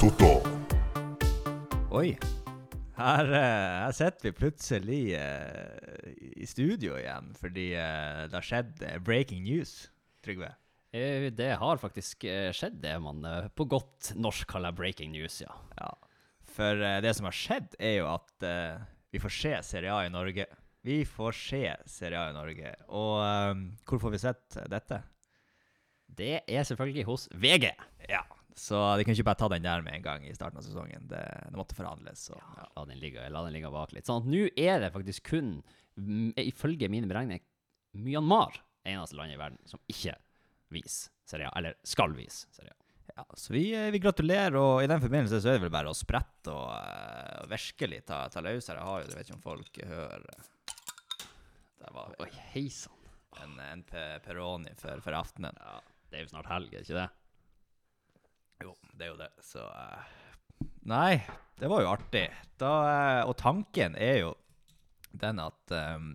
[0.00, 0.40] Total.
[1.92, 2.14] Oi.
[2.96, 6.06] Her, eh, her sitter vi plutselig uh,
[6.40, 9.90] i studio igjen fordi uh, det har skjedd breaking news,
[10.24, 10.48] Trygve.
[10.96, 12.24] Eh, Det har faktisk
[12.56, 13.20] skjedd, det man
[13.52, 15.52] på godt norsk kaller breaking news, ja.
[15.76, 15.92] Ja.
[16.48, 18.48] For uh, det som har skjedd, er jo at
[19.12, 20.48] vi får se Serie A i Norge.
[20.80, 22.72] Vi får se Serie A i Norge.
[22.88, 23.20] Og
[23.84, 25.04] hvor får vi sett dette?
[26.08, 27.74] Det er selvfølgelig hos VG.
[28.08, 28.24] Ja.
[28.58, 31.06] Så de kunne ikke bare ta den der med en gang i starten av sesongen.
[31.10, 32.26] Det, det måtte forhandles.
[32.30, 32.66] Så, ja.
[32.76, 34.06] La den ligge, la den ligge bak litt.
[34.08, 35.54] Sånn at nå er det faktisk kun,
[36.40, 37.44] ifølge mine beregninger,
[37.98, 40.14] Myanmar eneste landet i verden som ikke
[40.70, 42.76] viser Serie A, eller skal vise Serie A.
[43.16, 45.90] Ja, så vi, eh, vi gratulerer, og i den forbindelse så er det vel bare
[45.90, 48.78] å sprette og, eh, og virkelig ta, ta løs her.
[48.78, 50.26] Jeg har jo, jeg vet ikke om folk hører
[51.80, 52.20] Der var vi.
[52.24, 52.96] Oi, hei sann.
[53.42, 55.58] En, en pe- Peroni for, for aftenen.
[55.58, 57.08] Ja, det er jo snart helg, er det ikke det?
[58.64, 60.16] Jo, det er jo det, så eh,
[60.90, 61.20] Nei,
[61.60, 62.26] det var jo artig.
[62.60, 64.34] Da, eh, og tanken er jo
[65.10, 66.12] den at um,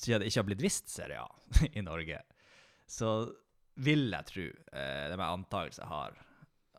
[0.00, 1.28] siden det ikke har blitt vist Serie A
[1.78, 2.20] i Norge,
[2.86, 3.14] så
[3.80, 6.18] vil jeg tro, eh, det med antakelse jeg har,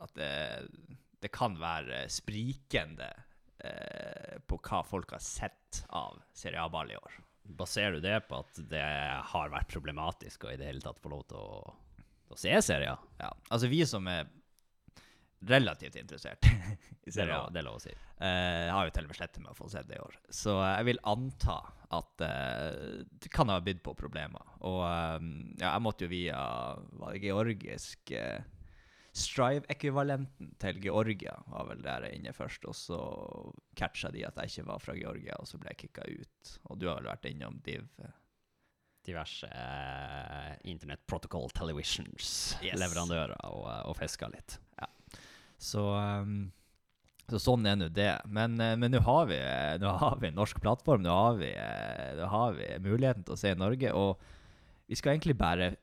[0.06, 0.34] at det,
[1.24, 3.10] det kan være sprikende
[3.64, 7.20] eh, på hva folk har sett av Serie A-ball i år.
[7.56, 8.86] Baserer du det på at det
[9.32, 11.76] har vært problematisk å i det hele tatt få lov til å,
[12.32, 13.02] å se serier?
[13.22, 14.30] Ja, altså vi som er
[15.50, 16.46] relativt interessert
[17.06, 17.94] i er Serie A, det er lov å si.
[17.94, 20.18] Eh, jeg har jo til og med slettet med å få sett det i år.
[20.34, 21.60] Så jeg vil anta
[21.96, 24.56] at eh, det kan ha bydd på problemer.
[24.66, 25.30] Og eh,
[25.62, 26.42] ja, jeg måtte jo via
[27.02, 28.42] var det georgisk eh,
[29.16, 32.66] Strive-ekvivalenten til Georgia var vel der inne først.
[32.68, 32.98] Og så
[33.80, 36.56] catcha de at jeg ikke var fra Georgia, og så ble jeg kicka ut.
[36.68, 37.86] Og du har vel vært innom Div?
[39.06, 42.82] Diverse eh, Internet Protocol Televisions, Yes.
[42.98, 44.58] og, og fiska litt.
[45.62, 46.52] Så, um,
[47.30, 48.12] så sånn er nå det.
[48.28, 49.40] Men eh, nå har vi
[49.86, 51.06] har vi en norsk plattform.
[51.06, 53.94] Nå har vi, eh, har vi muligheten til å se Norge.
[53.96, 54.22] Og
[54.90, 55.76] vi skal egentlig bare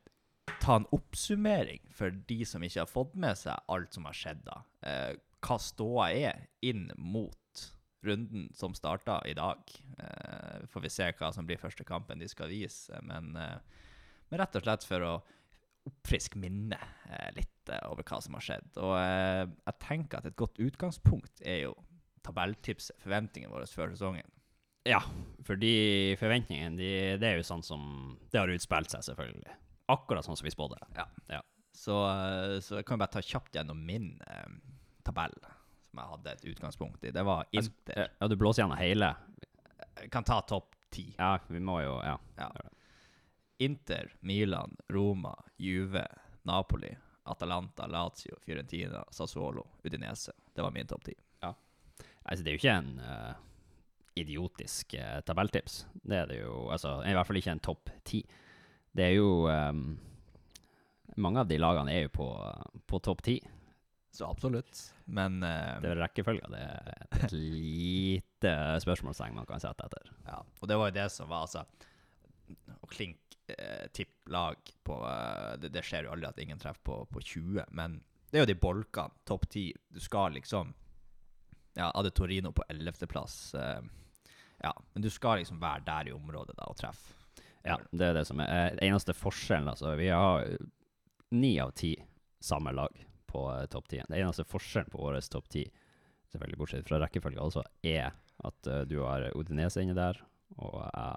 [0.63, 4.43] ta en oppsummering for de som ikke har fått med seg alt som har skjedd
[4.47, 4.63] da.
[4.87, 7.39] Eh, hva ståa er inn mot
[8.03, 9.59] runden som starta i dag.
[9.99, 12.99] Eh, får vi se hva som blir første kampen de skal vise.
[13.07, 13.59] Men, eh,
[14.31, 15.15] men rett og slett for å
[15.87, 18.69] oppfriske minnet eh, litt eh, over hva som har skjedd.
[18.83, 21.75] Og eh, jeg tenker at et godt utgangspunkt er jo
[22.27, 24.29] tabelltipset, forventningene våre før sesongen.
[24.89, 24.99] Ja,
[25.47, 26.91] fordi forventningene, de,
[27.23, 27.83] det er jo sånn som
[28.33, 29.55] Det har utspilt seg, selvfølgelig.
[29.93, 30.81] Akkurat sånn som vi spådde.
[30.99, 31.07] Ja.
[31.31, 31.41] Ja.
[31.77, 34.49] Så, eh, så jeg kan bare ta kjapt gjennom min eh,
[35.07, 35.35] tabell,
[35.91, 37.15] som jeg hadde et utgangspunkt i.
[37.15, 38.11] Det var Inter.
[38.19, 39.15] Ja, du blåser gjennom hele.
[40.03, 41.11] Jeg kan ta topp ti.
[41.19, 42.19] Ja, vi må jo Ja.
[42.39, 42.51] Ja.
[43.63, 46.03] Inter, Milan, Roma, Juve,
[46.43, 46.91] Napoli,
[47.31, 50.33] Atalanta, Lazio, Fiorentina, Sassuolo, Udinese.
[50.55, 51.15] Det var min topp ti.
[52.23, 53.35] Altså, det er jo ikke en uh,
[54.19, 55.83] idiotisk uh, tabelltips.
[56.03, 58.23] Det er det jo Altså, i hvert fall ikke en topp ti.
[58.93, 59.97] Det er jo ehm,
[61.17, 62.27] Mange av de lagene er jo på,
[62.89, 63.39] på topp ti.
[64.13, 64.79] Så absolutt.
[65.07, 66.51] Men uh, Det er rekkefølga.
[66.53, 68.55] Det er et lite
[68.85, 70.13] spørsmålstegn man kan sette etter.
[70.29, 71.65] Ja, og det var jo det som var altså
[72.79, 76.85] Å klinke eh, tipp lag på eh, det, det skjer jo aldri at ingen treffer
[76.89, 78.01] på, på 20, men
[78.33, 79.73] det er jo de bolkene, topp 10.
[79.93, 80.75] Du skal liksom
[81.75, 83.55] Ja, hadde Torino på 11.-plass.
[83.55, 83.83] Eh,
[84.63, 87.17] ja, men du skal liksom være der i området da og treffe.
[87.65, 89.71] Ja, det er det som er eh, eneste forskjellen.
[89.73, 90.49] Altså, vi har
[91.33, 91.95] ni av ti
[92.41, 92.97] samme lag
[93.27, 94.03] på eh, topp ti.
[94.09, 95.65] Det eneste forskjellen på årets topp ti,
[96.33, 98.13] selvfølgelig bortsett fra rekkefølge, altså, er
[98.43, 100.19] at uh, du har Odinese inni der,
[100.57, 101.15] og jeg,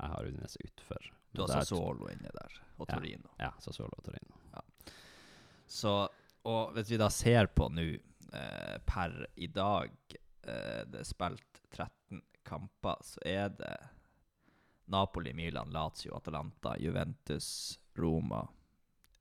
[0.00, 1.10] jeg har Udinese utfor.
[1.34, 3.32] Du har Sassuolo inni der, og Torino.
[3.40, 4.40] Ja, Sassuolo og Torino.
[5.66, 5.94] Så,
[6.46, 7.86] og hvis vi da ser på nå,
[8.36, 9.90] eh, per i dag
[10.44, 13.74] eh, det er spilt 13 kamper, så er det
[14.92, 18.44] Napoli, Milan, Lazio, Atalanta, Juventus, Roma,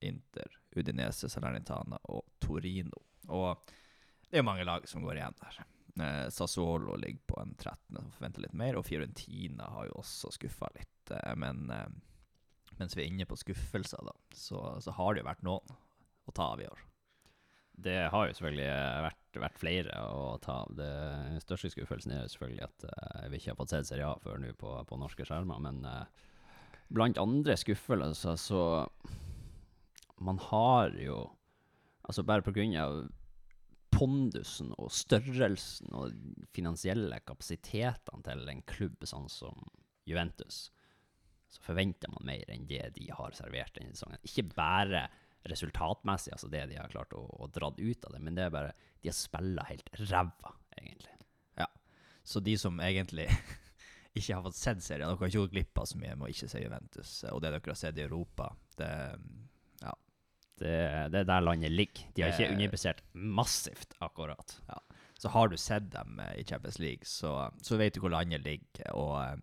[0.04, 3.00] Inter, Udinese, Salernitana og Torino.
[3.32, 3.64] Og
[4.28, 5.62] det er jo mange lag som går igjen der.
[6.02, 7.76] Eh, Sassuolo ligger på en 13.
[8.00, 11.14] som forventer litt mer, og Fiorentina har jo også skuffa litt.
[11.14, 11.92] Eh, men eh,
[12.80, 15.78] mens vi er inne på skuffelser, da, så, så har det jo vært noen
[16.26, 16.82] å ta av i år.
[17.74, 18.68] Det har jo selvfølgelig
[19.08, 20.76] vært, vært flere å ta av.
[20.78, 24.20] Den største skuffelsen er jo selvfølgelig at eh, vi ikke har fått sett Serie A
[24.22, 25.62] før nå på, på norske skjermer.
[25.64, 26.28] Men eh,
[26.94, 28.64] blant andre skuffelser så
[30.22, 31.24] Man har jo
[32.04, 33.08] Altså bare av
[33.94, 36.14] pondusen og størrelsen og
[36.56, 39.66] finansielle kapasitetene til en klubb sånn som
[40.10, 40.68] Juventus,
[41.54, 44.22] så forventer man mer enn det de har servert denne sesongen.
[44.26, 45.06] Ikke bare
[45.50, 48.54] resultatmessig, altså det de har klart å, å dratt ut av det, men det er
[48.54, 48.72] bare
[49.04, 51.14] De har spilla helt ræva, egentlig.
[52.24, 53.28] Så de som egentlig
[54.18, 56.32] ikke har fått sett serien, dere har ikke gått glipp av så mye med å
[56.32, 57.12] ikke se Juventus.
[57.32, 58.92] Og det dere har sett i Europa, det
[60.60, 60.74] Det,
[61.12, 62.04] det er der landet ligger.
[62.16, 64.60] De har ikke Det- underprestert massivt, akkurat.
[65.20, 68.44] Så har du sett dem eh, i Champions League, så, så vet du hvor landet
[68.44, 68.92] ligger.
[68.94, 69.38] Og eh,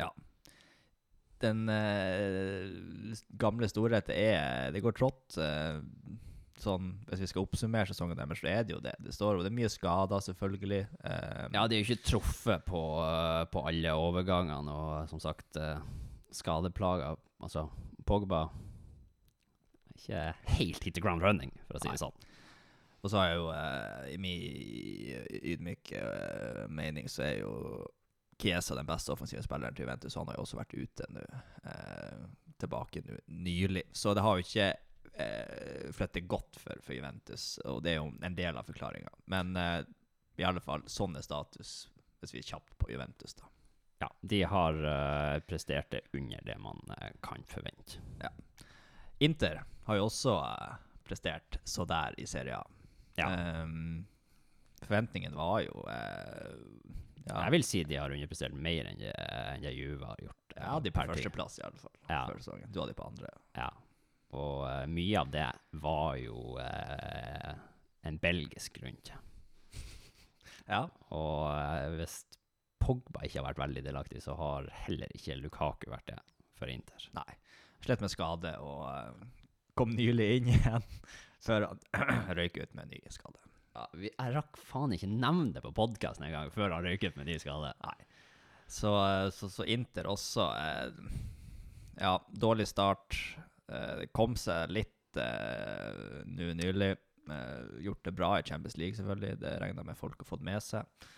[0.00, 0.08] ja
[1.40, 5.36] Den eh, gamle storhet er Det går trått.
[5.38, 5.80] eh,
[6.58, 8.96] sånn, hvis vi skal oppsummere sesongen deres, så er det jo det.
[8.98, 10.80] Det står det er mye skader, selvfølgelig.
[11.06, 15.56] eh, Ja, de er jo ikke truffet på, eh, på alle overgangene, og som sagt,
[15.56, 15.78] eh,
[16.34, 17.68] skadeplager Altså,
[18.04, 18.48] Pogba
[19.98, 20.24] ikke
[20.58, 22.26] helt hit the ground running, for å si det sånn.
[22.98, 24.40] Og så har jeg jo, eh, i min
[25.52, 27.52] ydmyke eh, mening, så er jo
[28.38, 30.16] Kiesa den beste offensive spilleren til Juventus.
[30.18, 31.22] Han har jo også vært ute nå,
[31.66, 32.26] eh,
[32.58, 33.84] tilbake nå, nylig.
[33.92, 34.68] Så det har jo ikke
[35.14, 39.14] eh, flyttet godt for, for Juventus, og det er jo en del av forklaringa.
[39.34, 39.80] Men eh,
[40.38, 41.88] i alle fall, sånn er status,
[42.22, 43.50] hvis vi er kjapt på Juventus, da.
[43.98, 47.98] Ja, de har eh, prestert det under det man eh, kan forvente.
[49.18, 50.76] Inter har jo også eh,
[51.08, 52.64] prestert så der i Serie A.
[53.18, 53.28] Ja.
[53.62, 54.06] Um,
[54.84, 56.52] forventningen var jo uh,
[57.24, 60.54] ja, Jeg vil si de har underprestert mer enn det, enn det Juve har gjort.
[60.54, 61.96] Ja, Jeg hadde de på førsteplass, i alle fall.
[62.06, 62.22] Ja.
[62.28, 62.70] Før sesongen.
[62.70, 63.32] Du hadde de på andre.
[63.58, 63.72] Ja.
[64.38, 65.48] Og uh, mye av det
[65.82, 67.52] var jo uh,
[68.06, 69.00] en belgisk grunn.
[70.68, 70.82] Ja.
[71.16, 72.18] Og uh, hvis
[72.76, 76.18] Pogba ikke har vært veldig delaktig, så har heller ikke Lukaku vært det
[76.60, 77.06] for Inter.
[77.16, 77.38] Nei.
[77.84, 79.26] Slett med skade og eh,
[79.78, 80.86] kom nylig inn igjen
[81.46, 81.82] før han
[82.38, 83.40] røyk ut med en ny skade.
[83.78, 87.18] Ja, vi, jeg rakk faen ikke nevne det på podkasten engang før han røyk ut
[87.20, 87.72] med ny skade.
[87.84, 87.98] Nei.
[88.68, 90.88] Så, eh, så, så Inter også eh,
[91.98, 93.16] Ja, dårlig start.
[93.72, 96.92] Eh, kom seg litt eh, nå nylig.
[97.28, 99.40] Eh, gjort det bra i Champions League, selvfølgelig.
[99.42, 101.08] Det regner jeg med folk har fått med seg.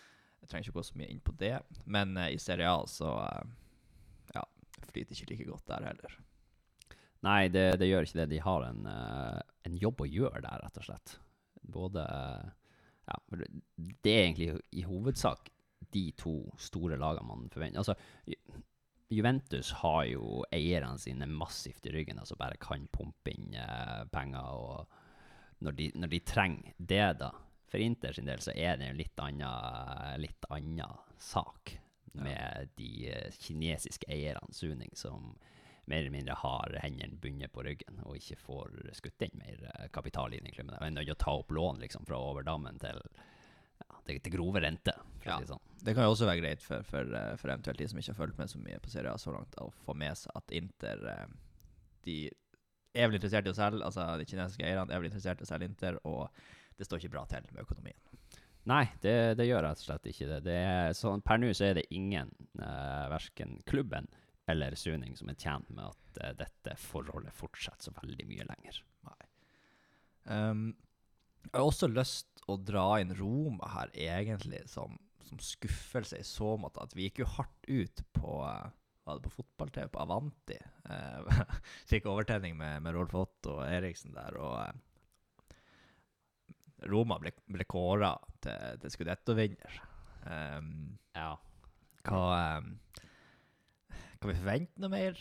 [0.41, 1.57] Jeg trenger ikke gå så mye inn på det.
[1.85, 3.13] Men i Serie A så
[4.35, 4.45] ja,
[4.89, 6.17] flyter ikke like godt der heller.
[7.27, 8.29] Nei, det, det gjør ikke det.
[8.31, 11.19] De har en, eh, en jobb å gjøre der, rett og slett.
[11.63, 12.07] Både
[13.11, 15.49] Ja, det- er egentlig i hovedsak
[15.91, 17.79] de to store lagene man forventer.
[17.79, 17.97] Altså,
[19.11, 24.39] Juventus har jo eierne sine massivt i ryggen, altså bare kan pumpe inn eh, penger.
[24.55, 24.87] og
[25.61, 27.31] når de, når de trenger det, da
[27.71, 31.77] For Inter sin del så er det en litt annen, litt annen sak
[32.19, 35.37] med de eh, kinesiske eierne, Suning, som
[35.91, 39.89] mer eller mindre har hendene bundet på ryggen og ikke får skutt inn mer eh,
[39.95, 40.77] kapital inn i klubben.
[40.77, 43.01] De er nødt til å ta opp lån liksom, fra overdammen til,
[43.83, 44.95] ja, til, til grove rente,
[45.25, 45.37] Ja.
[45.37, 45.65] si det sånn.
[45.85, 48.21] Det kan jo også være greit for, for, eh, for eventuelt de som ikke har
[48.23, 51.07] fulgt med så mye på Serie A så langt, å få med seg at Inter
[51.15, 51.27] eh,
[52.07, 52.21] De
[52.95, 55.51] er vel interessert i å selge, altså de kinesiske eierne er vel interessert i å
[55.51, 56.31] selge Inter, og
[56.79, 57.99] det står ikke bra til med økonomien.
[58.71, 60.41] Nei, det, det gjør rett og slett ikke det.
[60.49, 64.09] det er, så, per nå så er det ingen, uh, verken klubben
[64.51, 68.83] eller Suning, som er tjent med at uh, dette forholdet fortsetter så veldig mye lenger.
[70.25, 70.67] Um,
[71.47, 76.53] jeg har også lyst å dra inn Roma her, egentlig, som, som skuffelse i så
[76.61, 78.69] måte at vi gikk jo hardt ut på uh,
[79.11, 80.59] var det på fotball-TV, på Avanti.
[80.91, 81.43] Eh,
[81.91, 84.73] fikk overtenning med, med Rolf Otto og Eriksen der, og eh,
[86.91, 89.81] Roma ble, ble kåra til, til Scudetto-vinner.
[90.25, 91.33] Um, Ja.
[92.05, 92.75] hva um,
[94.21, 95.21] Kan vi forvente noe mer?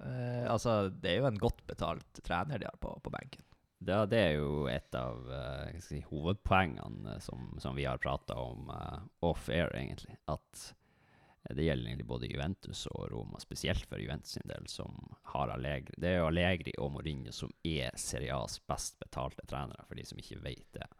[0.00, 3.44] Eh, altså, det er jo en godt betalt trener de har på, på benken.
[3.80, 8.36] Det, det er jo et av uh, si, hovedpoengene eh, som, som vi har prata
[8.36, 10.18] om uh, off-air, egentlig.
[10.28, 14.98] At eh, det gjelder egentlig både Juventus og Roma, spesielt for Juventus sin del, som
[15.32, 15.96] har Allegri.
[15.96, 20.04] Det er jo Allegri og Mourinho som er Serie A's best betalte trenere, for de
[20.04, 20.90] som ikke vet det.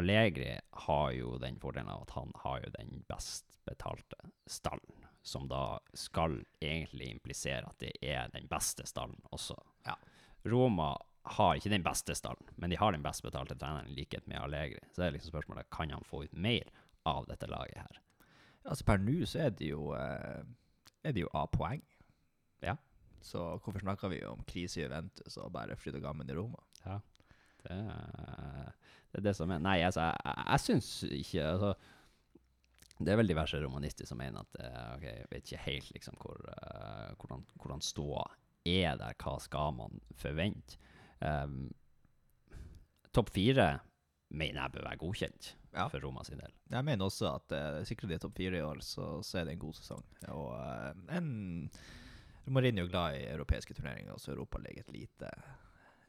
[0.00, 0.54] Allegri
[0.86, 5.78] har jo den fordelen av at han har jo den best betalte stallen, som da
[5.92, 9.56] skal egentlig implisere at det er den beste stallen også.
[9.86, 9.96] Ja.
[10.48, 10.94] Roma
[11.28, 14.40] har ikke den beste stallen, men de har den best betalte treneren i likhet med
[14.40, 14.80] Allegri.
[14.92, 16.70] Så det er liksom spørsmålet kan han få ut mer
[17.08, 18.00] av dette laget her.
[18.68, 20.42] Altså Per nå så er det jo eh,
[21.06, 21.82] Er det jo A-poeng.
[22.64, 22.74] Ja.
[23.22, 26.60] Så hvorfor snakker vi om krise i Juventus og bare fryd og gammen i Roma?
[26.84, 26.98] Ja,
[27.62, 28.72] det er
[29.08, 31.72] det, er det som er Nei, altså, jeg, jeg, jeg syns ikke altså,
[32.98, 36.16] Det er vel diverse romanister som mener at uh, ok, jeg vet ikke helt liksom
[36.18, 38.24] hvor, uh, hvordan, hvordan ståa
[38.68, 40.76] er der, hva skal man forvente?
[41.22, 41.68] Um,
[43.14, 43.68] Topp fire
[44.28, 45.86] mener jeg bør være godkjent Ja.
[45.92, 46.52] for Roma sin del.
[46.72, 49.54] Jeg mener også at uh, sikrer de topp fire i år, så, så er det
[49.56, 50.04] en god sesong.
[50.34, 51.70] Og uh, en
[52.48, 55.30] Mourinho er glad i europeiske turneringer, så Europa ligger et lite,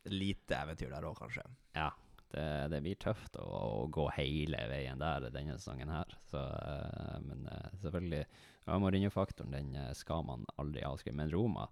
[0.07, 1.43] lite eventyr der òg, kanskje.
[1.75, 1.89] Ja,
[2.33, 6.17] det, det blir tøft å, å gå hele veien der denne sesongen her.
[6.29, 8.25] Så, eh, men eh, selvfølgelig,
[8.65, 11.17] ja, Mourinho-faktoren den eh, skal man aldri avskrive.
[11.17, 11.69] Men Roma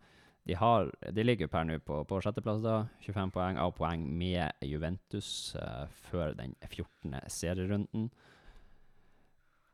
[0.48, 2.78] de, har, de ligger per nå på, på sjetteplass, da.
[3.04, 7.18] 25 poeng av poeng med Juventus uh, før den 14.
[7.28, 8.06] serierunden.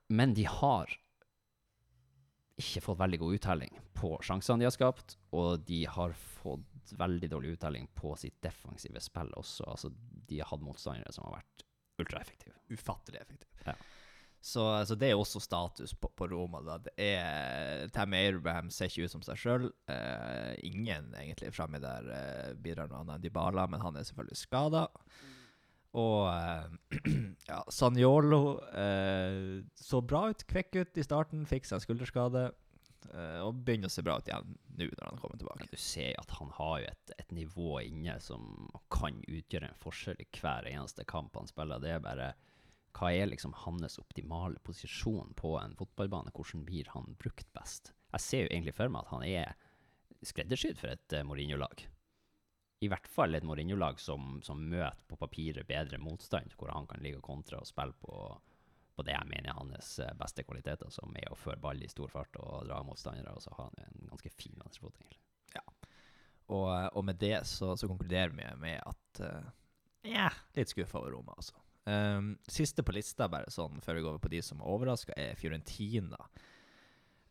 [0.09, 0.89] Men de har
[2.57, 7.29] ikke fått veldig god uttelling på sjansene de har skapt, og de har fått veldig
[7.31, 9.67] dårlig uttelling på sitt defensive spill også.
[9.71, 9.91] Altså,
[10.27, 11.67] de har hatt motstandere som har vært
[12.03, 12.55] ultraeffektive.
[12.73, 13.51] Ufattelig effektive.
[13.65, 13.75] Ja.
[14.43, 16.59] Så, så det er også status på, på Roma.
[16.65, 16.75] da.
[16.83, 19.69] Det er, Tammy Abraham ser ikke ut som seg sjøl.
[19.87, 24.41] Eh, ingen egentlig framme der eh, bidrar noe annet enn Dybala, men han er selvfølgelig
[24.41, 24.89] skada.
[25.95, 27.07] Og eh,
[27.51, 32.43] ja, Sanjolo eh, så bra ut, kvekk ut i starten, fikk seg en skulderskade.
[33.11, 35.69] Eh, og begynner å se bra ut igjen nå når han kommer tilbake.
[35.71, 40.21] Du ser at han har jo et, et nivå inne som kan utgjøre en forskjell
[40.23, 41.81] i hver eneste kamp han spiller.
[41.83, 42.33] Det er bare
[42.93, 46.33] hva er liksom hans optimale posisjon på en fotballbane?
[46.35, 47.93] Hvordan blir han brukt best?
[48.13, 49.55] Jeg ser jo egentlig for meg at han er
[50.23, 51.87] skreddersydd for et uh, Mourinho-lag.
[52.83, 57.01] I hvert fall et Mourinho-lag som, som møter på papiret bedre motstand, hvor han kan
[57.03, 58.13] ligge og kontre og spille på,
[58.95, 61.89] på det jeg mener er hans eh, beste kvaliteter, som er å føre ball i
[61.91, 65.19] stor fart og dra motstandere, og så har han en ganske fin venstrefot, egentlig.
[66.51, 69.51] Og, eh, og med det så, så konkluderer vi med at uh,
[70.07, 71.55] yeah, litt skuffa over Roma, altså.
[71.83, 75.15] Um, siste på lista, bare sånn før vi går over på de som er overraska,
[75.19, 76.19] er Fiorentina.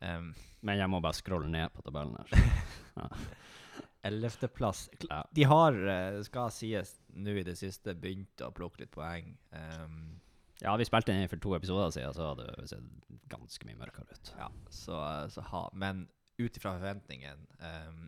[0.00, 3.14] Um, Men jeg må bare scrolle ned på tabellen her.
[4.08, 4.88] Ellevteplass.
[5.06, 5.22] Ja.
[5.30, 9.28] De har, eh, skal sies, nå i det siste begynt å plukke litt poeng.
[9.54, 10.18] Um,
[10.62, 14.14] Ja, vi spilte inn for to episoder siden, så hadde det sett ganske mye mørkere
[14.14, 14.32] ut.
[14.38, 14.98] Ja, så,
[15.32, 15.62] så ha.
[15.74, 16.04] Men
[16.38, 18.04] ut ifra forventningen um,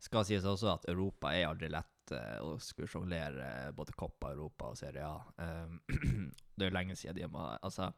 [0.00, 4.72] skal sies også at Europa er aldri lett uh, å skulle sjonglere både Coppa Europa
[4.72, 5.22] og Serie A.
[5.40, 5.78] Um,
[6.56, 7.90] det er jo lenge siden de har Altså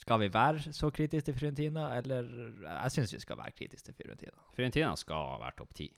[0.00, 2.28] Skal vi være så kritiske til Fiorentina, eller
[2.66, 4.44] Jeg syns vi skal være kritiske til Fiorentina.
[4.56, 5.88] Fiorentina skal være topp ti.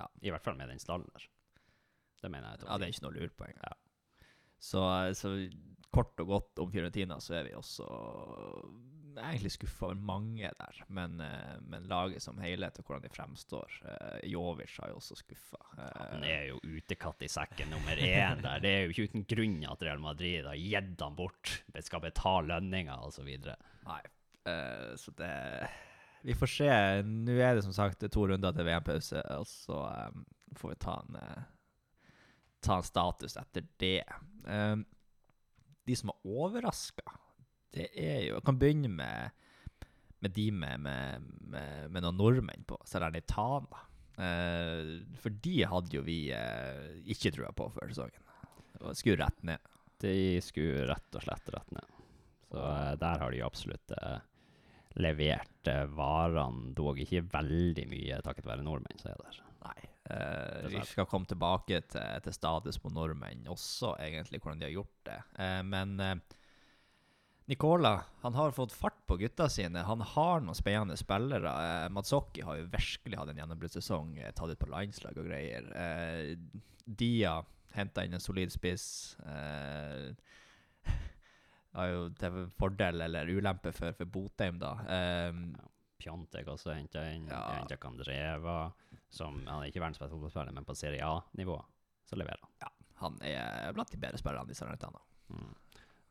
[0.00, 0.10] Ja.
[0.20, 1.26] I hvert fall med den stallen der.
[2.20, 3.56] Det mener jeg er Ja, det er ikke noe lurt poeng.
[3.64, 3.72] Ja.
[4.64, 4.80] Så,
[5.18, 5.34] så
[5.94, 7.86] kort og godt om Fiorentina, så er vi også
[9.20, 10.80] egentlig skuffa over mange der.
[10.88, 15.18] Men, eh, men laget som helhet og hvordan de fremstår uh, Jovic har jo også
[15.20, 15.60] skuffa.
[15.76, 18.62] Han er jo utekatt i sekken nummer én der.
[18.64, 21.58] Det er jo ikke uten grunn at Real Madrid har gitt han bort.
[21.74, 23.30] Det skal betale lønninger osv.
[23.86, 24.02] Nei.
[24.50, 25.32] eh, så det
[26.24, 26.70] Vi får se.
[27.04, 30.22] Nå er det som sagt to runder til VM-pause, og så eh,
[30.58, 31.42] får vi ta en, eh,
[32.64, 34.02] ta en status etter det.
[34.44, 34.84] Um,
[35.84, 37.04] de som er overraska,
[37.74, 39.30] det er jo Jeg kan begynne med,
[40.22, 43.82] med de med, med, med, noen nordmenn på Salernitana.
[44.14, 48.30] Uh, for de hadde jo vi uh, ikke trua på før sesongen.
[48.94, 49.72] Skulle rett ned.
[50.02, 51.98] De skulle rett og slett rett ned.
[52.52, 54.20] Så uh, der har de absolutt eh,
[55.02, 59.40] levert varene, dog ikke veldig mye takket være nordmenn som er der.
[60.10, 64.74] Eh, vi skal komme tilbake til, til status på nordmenn også, egentlig, hvordan de har
[64.74, 65.20] gjort det.
[65.40, 66.14] Eh, men eh,
[67.48, 69.84] Nicola han har fått fart på gutta sine.
[69.88, 71.54] Han har noen spennende spillere.
[71.64, 75.68] Eh, Mazzocchi har jo virkelig hatt en gjennombruddssesong, tatt ut på landslag og greier.
[75.72, 76.36] Eh,
[76.84, 77.38] Dia
[77.74, 79.16] henta inn en solid spiss.
[79.24, 80.12] Eh,
[81.76, 84.76] har jo til fordel eller ulempe for, for Botheim, da.
[84.84, 85.32] Eh,
[86.04, 87.28] Pjontek også henta inn.
[87.32, 87.40] Ja.
[87.56, 88.58] Henta Kandreva,
[89.14, 91.58] som han er ikke verdens beste fotballspiller, men på Serie A-nivå
[92.04, 92.54] så leverer han.
[92.64, 92.70] Ja,
[93.02, 95.02] han er blant de bedre spillerne i Salernitana.
[95.32, 95.52] Mm.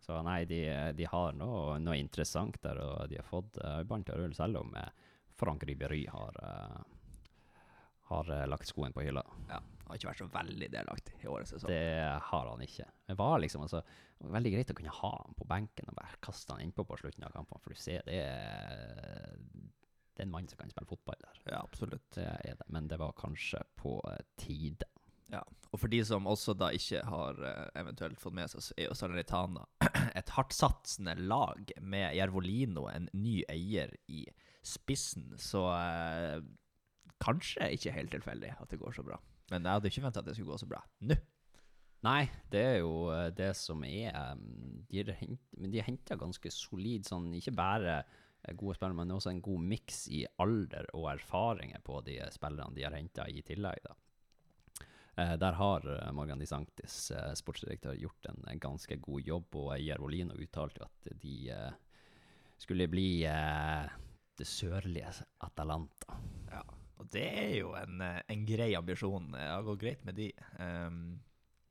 [0.04, 0.62] Så nei, de,
[0.98, 4.36] de har noe, noe interessant der, og de har fått uh, ballen til å rulle,
[4.36, 4.90] selv om eh,
[5.40, 7.62] Frank Ribery har, uh,
[8.10, 9.24] har eh, lagt skoen på hylla.
[9.48, 11.72] Ja, har ikke vært så veldig delaktig i årets sesong.
[11.72, 12.90] Det har han ikke.
[13.08, 13.84] Det var liksom altså,
[14.34, 17.28] veldig greit å kunne ha han på benken og bare kaste han innpå på slutten
[17.28, 19.38] av kampen, for du ser det er,
[20.14, 21.40] det er en mann som kan spille fotball der.
[21.50, 22.06] Ja, absolutt.
[22.16, 24.86] Det er det, men det var kanskje på eh, tide.
[25.34, 25.42] Ja.
[25.74, 28.90] Og for de som også da ikke har eh, eventuelt fått med seg, så er
[28.90, 29.66] jo Salernitana
[30.20, 34.28] et hardtsatsende lag med Jervolino, en ny eier, i
[34.64, 35.32] spissen.
[35.42, 36.40] Så eh,
[37.24, 39.18] kanskje ikke helt tilfeldig at det går så bra.
[39.52, 41.18] Men jeg hadde ikke venta at det skulle gå så bra nå.
[42.04, 44.12] Nei, det er jo eh, det som er
[44.92, 45.14] De har
[45.58, 48.04] men de har henta ganske solid sånn, ikke bare
[48.60, 52.76] gode spillere, men også en god miks i alder og erfaringer på de eh, spillerne
[52.76, 53.88] de har henta i tillegg.
[55.16, 59.56] Eh, der har eh, Morgan Di Sanctis, eh, sportsdirektør, gjort en en, ganske god jobb,
[59.56, 61.74] og Jervolino uttalte at de eh,
[62.58, 63.92] skulle bli eh,
[64.38, 65.12] det sørlige
[65.46, 66.18] Atalanta.
[66.52, 66.64] Ja.
[67.00, 69.32] Og det er jo en, eh, en grei ambisjon.
[69.34, 70.32] Det har gått greit med de.
[70.60, 71.22] Um,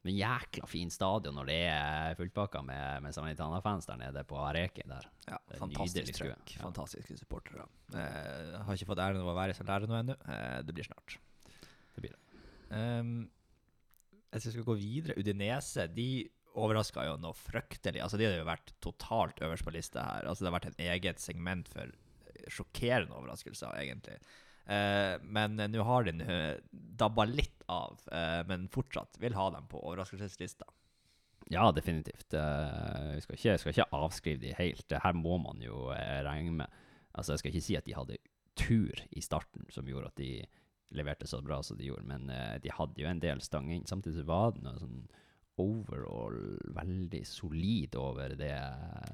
[0.02, 4.82] Men jækla fin stadion når det er fullpakka med, med Salernitana-fans der nede på Areki
[4.90, 5.06] der.
[5.28, 6.56] ja, fantastisk trøkk.
[6.56, 6.64] Ja.
[6.64, 7.68] Fantastiske supportere.
[7.94, 10.18] Eh, har ikke fått æren av å være i Salerno ennå.
[10.26, 11.18] Eh, det blir snart.
[11.94, 12.42] Det blir det.
[12.73, 13.30] Um,
[14.32, 16.09] jeg skal gå videre Udinese de
[16.59, 18.00] overraska jo noe fryktelig.
[18.02, 20.28] Altså, de har jo vært totalt øverst på lista her.
[20.28, 21.92] Altså, det har vært en eget segment for
[22.52, 24.18] sjokkerende overraskelser, egentlig.
[24.66, 26.14] Eh, men eh, nå har de
[26.71, 30.69] dabba litt av, eh, men fortsatt vil ha dem på overraskelseslista.
[31.50, 32.33] Ja, definitivt.
[32.38, 34.85] Eh, Vi skal ikke, skal ikke avskrive de helt.
[34.88, 36.78] Det her må man jo eh, regne med.
[37.12, 38.21] Altså, jeg skal ikke si at de hadde
[38.57, 40.45] tur i starten som gjorde at de
[40.92, 43.85] leverte så bra som de gjorde, men eh, de hadde jo en del stang inn.
[43.88, 45.02] Samtidig så var det noe sånn
[45.61, 46.38] overall
[46.76, 48.54] veldig solid over det.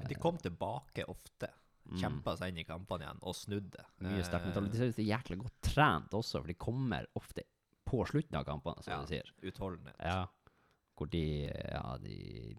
[0.07, 1.49] De kom tilbake ofte.
[1.89, 1.97] Mm.
[2.01, 3.83] Kjempa seg inn i kampene igjen og snudde.
[4.05, 4.95] Mye sterkt mentalitet.
[4.95, 7.43] De er jæklig godt trent også, for de kommer ofte
[7.89, 8.99] på slutten av kampene, som Ja.
[9.01, 9.31] du sier.
[9.41, 9.95] Utholdenhet.
[10.05, 10.27] Ja,
[10.95, 12.57] hvor de Ja, de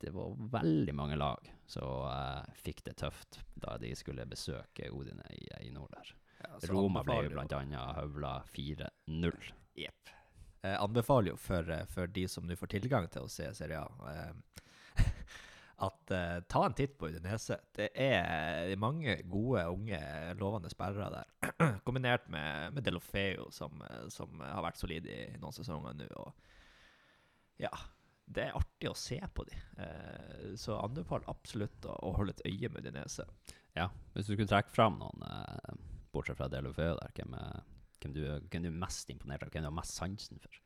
[0.00, 5.26] Det var veldig mange lag som uh, fikk det tøft da de skulle besøke Odine
[5.34, 6.14] i, i nord der.
[6.40, 9.52] Ja, Roma ble jo blant annet høvla 4-0.
[9.76, 10.08] Jepp.
[10.62, 13.80] Jeg anbefaler jo for, eh, for de som nå får tilgang til å se Serie
[13.82, 15.04] A, eh,
[15.80, 17.56] at uh, ta en titt på Udinese.
[17.76, 20.00] Det er mange gode, unge,
[20.40, 21.54] lovende spillere der.
[21.86, 23.80] Kombinert med, med Delofeo, som,
[24.12, 26.10] som har vært solid i noen sesonger nå.
[26.20, 27.72] Og ja,
[28.30, 29.56] det er artig å se på de.
[29.80, 33.26] Uh, så anbefaler absolutt å, å holde et øye med Udinese.
[33.78, 35.74] Ja, hvis du skulle trekke fram noen, uh,
[36.14, 37.38] bortsett fra Delofeo der, hvem,
[38.02, 40.60] hvem, du, hvem du er mest imponert av, hvem du har mest sansen for?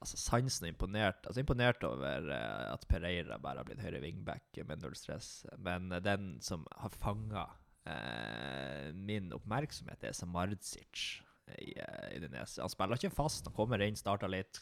[0.00, 1.22] Altså sansen er imponert.
[1.26, 5.44] Altså imponert over uh, at Pereira bare har blitt høyre wingback med null stress.
[5.58, 7.46] Men uh, den som har fanga
[7.88, 11.22] uh, min oppmerksomhet, er Samardzic
[11.62, 11.76] i
[12.16, 12.58] Udinese.
[12.58, 14.58] Han spiller ikke fast, han kommer inn, starter litt,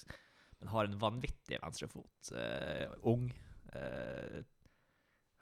[0.61, 2.28] men har en vanvittig venstrefot.
[2.37, 3.30] Eh, ung.
[3.72, 4.42] Eh,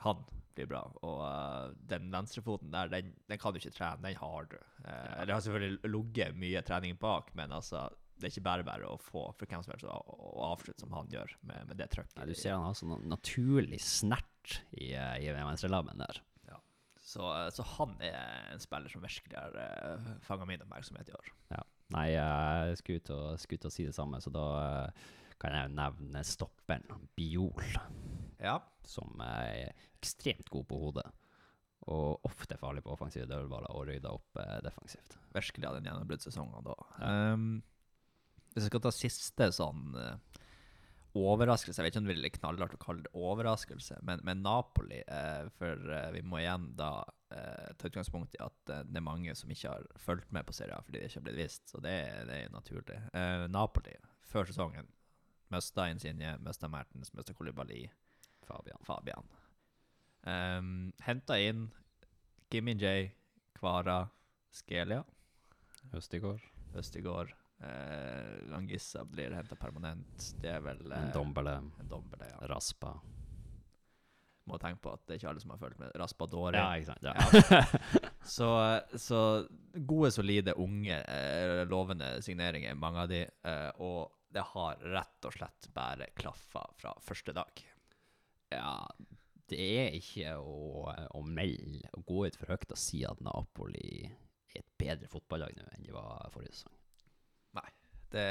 [0.04, 0.22] han
[0.54, 0.84] blir bra.
[1.02, 4.56] Og eh, den venstrefoten der, den, den kan du ikke trene, den har du.
[4.84, 7.88] Eh, Det har selvfølgelig ligget mye trening bak, men altså
[8.22, 11.66] det er ikke bare bare å få frekvensvekst og, og avslutte som han gjør med,
[11.68, 12.20] med det trøkket.
[12.20, 16.22] Ja, du ser han har sånn naturlig snert i, eh, i venstrelammen der.
[17.12, 21.32] Så, så han er en spiller som virkelig har uh, fanga min oppmerksomhet i år.
[21.52, 21.64] Ja.
[21.92, 25.08] Nei, jeg skulle ut, og, skulle til å si det samme, så da eh,
[25.42, 27.74] kan jeg jo nevne stopperen Biol,
[28.40, 28.54] Ja.
[28.88, 31.04] som er ekstremt god på hodet.
[31.92, 35.18] Og ofte farlig på offensive dødballer og rydda opp eh, defensivt.
[35.36, 36.78] Virkelig hadde en gjennombruddssesong da.
[37.02, 37.46] Um,
[38.52, 40.42] hvis jeg skal ta siste sånn eh,
[41.18, 45.02] overraskelse Jeg vet ikke om det blir knallhardt å kalle det overraskelse, men, men Napoli
[45.02, 46.92] eh, For eh, vi må igjen da
[47.34, 50.56] eh, ta utgangspunkt i at eh, det er mange som ikke har fulgt med på
[50.56, 51.96] serien fordi det ikke har blitt vist, så det,
[52.28, 52.98] det er naturlig.
[53.12, 53.96] Eh, Napoli,
[54.28, 54.88] før sesongen,
[55.52, 57.84] mista Insigne, mista Mertens, mista Kolibali.
[58.42, 58.80] Fabian.
[58.84, 59.28] Fabian.
[60.22, 61.70] Um, Henta inn
[62.50, 63.12] Kimmy J,
[63.58, 64.08] Kvara,
[64.52, 65.04] Skelia,
[65.94, 66.42] Østigård.
[66.76, 67.41] Østigård.
[67.62, 70.32] Uh, Langissa blir henta permanent.
[70.42, 71.56] Det er vel eh, En Dombele.
[71.80, 72.40] en dombele, ja.
[72.50, 72.96] Raspa.
[74.50, 75.92] Må tenke på at det er ikke alle som har fulgt med.
[75.94, 76.58] Raspa Raspadori.
[76.58, 77.06] Ja, ikke sant.
[77.06, 78.08] Ja.
[78.32, 78.48] Så,
[79.02, 79.18] så
[79.74, 83.22] gode, solide, unge, eh, lovende signeringer, mange av de.
[83.26, 87.62] eh, og det har rett og slett bare klaffa fra første dag.
[88.54, 88.76] ja,
[89.50, 90.86] det er ikke å,
[91.18, 95.58] å melde å gå ut for høyt og si at Napoli er et bedre fotballag
[95.58, 96.78] nå enn de var forrige sesong.
[98.12, 98.26] Det,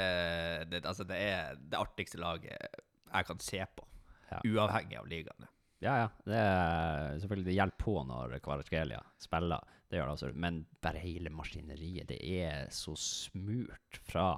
[0.70, 2.78] det, altså det er det artigste laget
[3.12, 3.84] jeg kan se på,
[4.32, 4.38] Ja.
[4.48, 5.48] uavhengig av ligaene.
[5.82, 6.08] Ja, ja.
[6.24, 10.30] Det er, selvfølgelig det hjelper på når Kvaratskhelia spiller, det gjør det også.
[10.38, 14.28] Men bare hele maskineriet, det er så smurt fra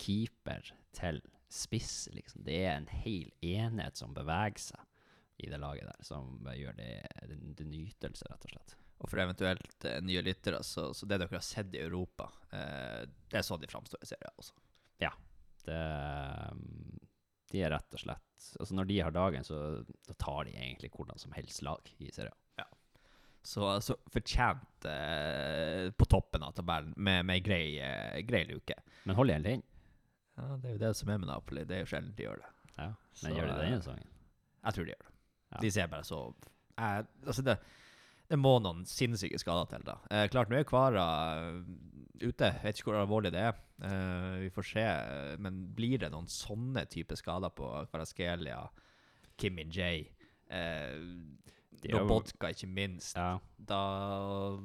[0.00, 1.20] keeper til
[1.52, 2.44] spiss, liksom.
[2.46, 4.82] Det er en hel enhet som beveger seg
[5.44, 6.92] i det laget der, som gjør det,
[7.58, 8.76] det nytelse, rett og slett.
[8.96, 13.02] Og for eventuelt eh, nye lyttere, så, så det dere har sett i Europa, eh,
[13.28, 14.54] det er sånn de framstår i serien også.
[15.66, 15.78] Det,
[17.50, 19.56] de er rett og slett Altså Når de har dagen, så
[20.06, 22.36] da tar de egentlig hvordan som helst lag i serien.
[23.46, 28.74] Så, så fortjent eh, på toppen av tabellen med, med ei grei, eh, grei luke.
[29.06, 29.62] Men hold igjen inn.
[30.34, 31.62] Ja, det er jo det som er med Napoli.
[31.62, 32.48] Det er jo sjelden de gjør det.
[32.72, 32.88] Ja.
[33.12, 34.10] Så, Men gjør de det eh, denne sesongen?
[34.64, 35.14] Jeg tror de gjør det.
[35.46, 35.60] Ja.
[35.62, 37.56] De ser bare så eh, Altså, det,
[38.28, 39.98] det må noen sinnssyke skader til, da.
[40.10, 41.04] Eh, klart, nå er Kvara
[41.38, 41.60] eh,
[42.24, 42.48] ute.
[42.50, 43.58] Jeg vet ikke hvor alvorlig det er.
[43.86, 44.86] Eh, vi får se.
[45.44, 48.62] Men blir det noen sånne type skader på Kvaraskelia,
[49.38, 49.90] Kimmy J,
[50.50, 50.96] eh,
[51.92, 53.36] Lobotka ikke minst, Ja.
[53.58, 54.56] da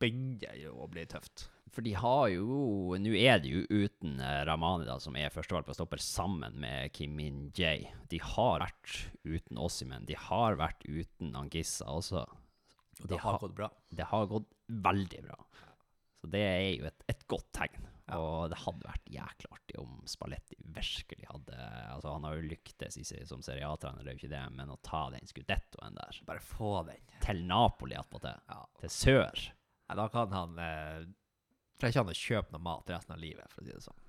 [0.00, 1.48] begynner det jo å bli tøft.
[1.70, 5.68] For de har jo Nå er de jo uten eh, Ramani, da, som er førstevalg
[5.68, 7.92] på stopper, sammen med Kim Min Jae.
[8.10, 10.06] De har vært uten Ossimen.
[10.08, 12.24] De har vært uten Angissa også.
[13.02, 13.70] Og det har gått bra.
[13.90, 15.38] Det har gått veldig bra.
[16.20, 17.86] Så det er jo et, et godt tegn.
[18.10, 21.54] Og det hadde vært jækla artig om Spalletti virkelig hadde
[21.94, 24.72] Altså, han har jo lyktes i, som Serie A-trener, det er jo ikke det, men
[24.74, 26.98] å ta den skudettoen der Bare få den.
[27.22, 28.64] til Napoli attpåtil, Ja.
[28.82, 31.06] til sør Nei, da kan han eh,
[31.78, 33.99] Trenger ikke han å kjøpe noe mat resten av livet, for å si det sånn.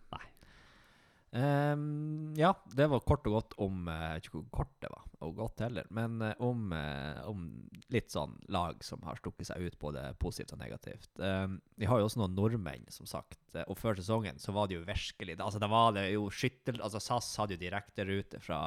[1.32, 5.38] Ehm, ja, det var kort og godt om eh, ikke hvor kort det var, og
[5.38, 7.46] godt heller, men eh, om, eh, om
[7.94, 11.10] litt sånn lag som har stukket seg ut, både positivt og negativt.
[11.24, 14.80] Um, vi har jo også noen nordmenn, som sagt, og før sesongen så var det
[14.80, 16.82] jo virkelig Altså, da var det jo skyttel...
[16.84, 18.62] Altså, SAS hadde jo direkterute fra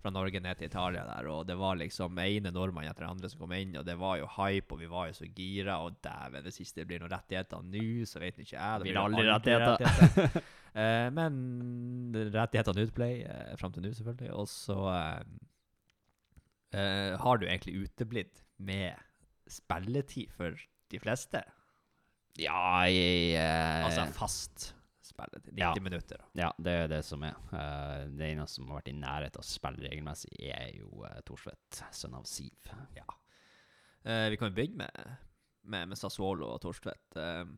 [0.00, 3.42] fra Norge ned til Italia der, og det var liksom ene nordmann etter andre som
[3.42, 6.40] kom inn, og det var jo hype, og vi var jo så gira, og dæven,
[6.46, 8.80] det siste blir noen rettigheter nå, så vet ikke jeg.
[8.80, 9.76] Det blir aldri rettigheter.
[9.76, 10.48] rettigheter.
[10.70, 11.38] Eh, men
[12.34, 15.22] rettighetene utblei eh, fram til nå, selvfølgelig, og så eh,
[16.78, 18.98] eh, har du egentlig uteblitt med
[19.50, 20.58] spilletid for
[20.90, 21.42] de fleste.
[22.38, 24.70] Ja, jeg eh, Altså fast
[25.10, 25.52] spilletid.
[25.52, 25.72] 90 ja.
[25.82, 26.20] minutter.
[26.20, 26.42] da.
[26.42, 27.38] Ja, det er det som er.
[27.52, 31.18] Eh, det eneste som har vært i nærhet av å spille regelmessig, er jo uh,
[31.26, 32.70] Thorstvedt, sønn av Siv.
[32.96, 33.08] Ja.
[34.04, 35.10] Eh, vi kan jo begynne med,
[35.62, 37.18] med, med Sassuolo og Torstvedt.
[37.18, 37.50] Uh,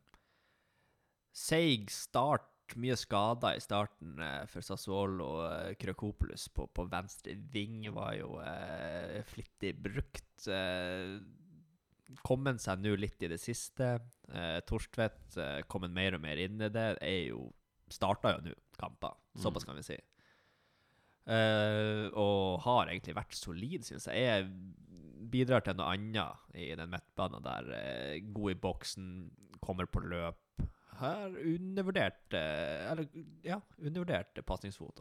[1.33, 2.49] Seig start,
[2.81, 5.29] mye skader i starten eh, for Sassuolo.
[5.43, 10.47] og Krøkopoulos på, på venstre ving var jo eh, flittig brukt.
[10.49, 11.19] Eh,
[12.27, 13.95] kommet seg nå litt i det siste.
[14.33, 16.89] Eh, Torstvedt eh, kommet mer og mer inn i det.
[17.01, 17.51] Er jo
[17.93, 19.99] Starta jo nå kamper, såpass kan vi si.
[21.29, 24.23] Eh, og har egentlig vært solid, syns jeg.
[24.25, 27.69] Jeg bidrar til noe annet i den midtbanen der.
[27.77, 29.11] eh, god i boksen,
[29.61, 30.41] kommer på løp.
[31.01, 33.07] Har undervurdert Eller,
[33.47, 35.01] ja, undervurdert pasningsfot.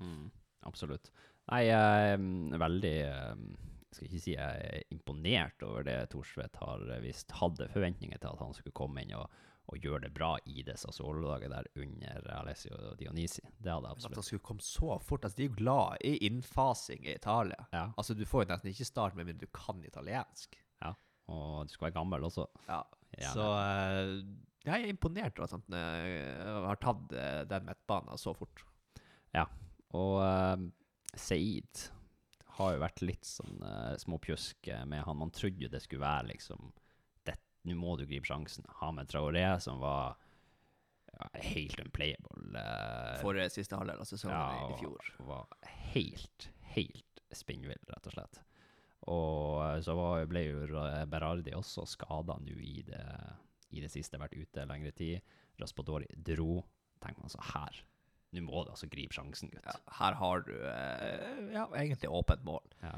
[0.00, 0.30] Mm,
[0.68, 1.10] absolutt.
[1.50, 3.38] Nei, jeg er mm, veldig jeg
[3.92, 8.30] Skal ikke si jeg er imponert over det Thorsvedt har eh, visst hadde forventninger til
[8.30, 9.26] at han skulle komme inn og,
[9.72, 13.44] og gjøre det bra i det Sassuolo-laget der under Alessio Dionisi.
[13.58, 15.26] Det hadde jeg At han skulle komme så fort.
[15.26, 17.66] Altså, de er jo glad i innfasing i Italia.
[17.72, 20.56] Ja, Altså, Du får jo nesten ikke start med mindre du kan italiensk.
[20.82, 20.94] Ja,
[21.28, 22.48] og du skal være gammel også.
[22.68, 22.80] Ja.
[23.12, 23.34] Gjerne.
[23.36, 24.16] Så eh,
[24.62, 28.62] jeg er imponert over at han eh, har tatt eh, den midtbanen så fort.
[29.34, 29.46] Ja,
[29.96, 30.60] Og uh,
[31.18, 31.86] Saeed
[32.58, 35.18] har jo vært litt sånn uh, småpjusk med han.
[35.18, 36.72] Man trodde jo det skulle være liksom
[37.62, 38.64] Nå må du gripe sjansen.
[38.80, 40.16] Ha med Traoré, som var
[41.12, 42.48] ja, helt unplayable.
[42.56, 45.12] Uh, For siste halvdel av sesongen i, i fjor.
[45.22, 48.40] og var helt, helt spinnvill, rett og slett.
[49.14, 53.04] Og så var, ble jo Berardi også skada nå i det,
[53.72, 55.34] i det siste, vært ute lengre tid.
[55.60, 56.60] Raspadori dro.
[57.02, 57.82] Tenk man så her.
[58.32, 59.66] Nå må du altså gripe sjansen, gutt.
[59.66, 62.64] Ja, her har du eh, ja, egentlig åpent mål.
[62.80, 62.94] Ja.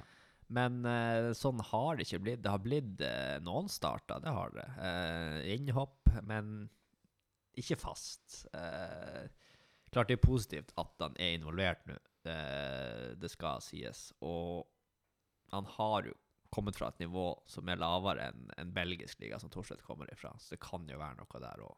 [0.55, 2.43] Men eh, sånn har det ikke blitt.
[2.45, 4.67] Det har blitt eh, noen starter, det har det.
[4.79, 6.69] Eh, innhopp, men
[7.59, 8.45] ikke fast.
[8.55, 9.25] Eh,
[9.95, 11.97] klart det er positivt at han er involvert nå,
[12.31, 14.09] eh, det skal sies.
[14.23, 14.67] Og
[15.55, 16.15] han har jo
[16.55, 20.31] kommet fra et nivå som er lavere enn en belgisk liga, som Thorstvedt kommer ifra.
[20.39, 21.77] Så det kan jo være noe der òg.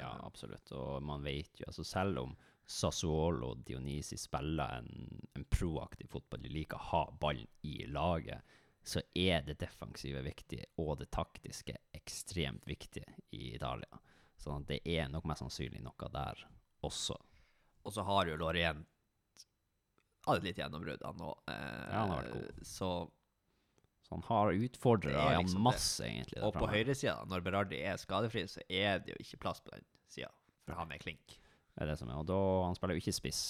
[0.00, 0.70] Ja, absolutt.
[0.72, 6.40] Og man vet jo, altså selv om Sassuolo og Dionisi spiller en, en proaktiv fotball,
[6.42, 8.40] de liker å ha ballen i laget,
[8.86, 13.04] så er det defensive viktig, og det taktiske ekstremt viktig
[13.36, 14.00] i Italia.
[14.46, 16.42] At det er nok mest sannsynlig noe der
[16.86, 17.16] også.
[17.86, 18.86] Og så har jo Lorient
[20.26, 21.40] hatt litt gjennombrudd, han òg.
[21.50, 22.64] Eh, Ja, han har vært god.
[22.66, 22.90] Så,
[24.06, 25.64] Så han har utfordret liksom ja, liksom det.
[25.66, 26.42] masse, egentlig.
[26.46, 29.82] og på høyresida, når Berardi er skadefri, så er det jo ikke plass på den
[30.06, 30.30] sida.
[30.66, 31.38] For han er klink.
[31.74, 32.20] Det er det som er.
[32.22, 32.36] Og da,
[32.68, 33.40] han spiller jo ikke spiss.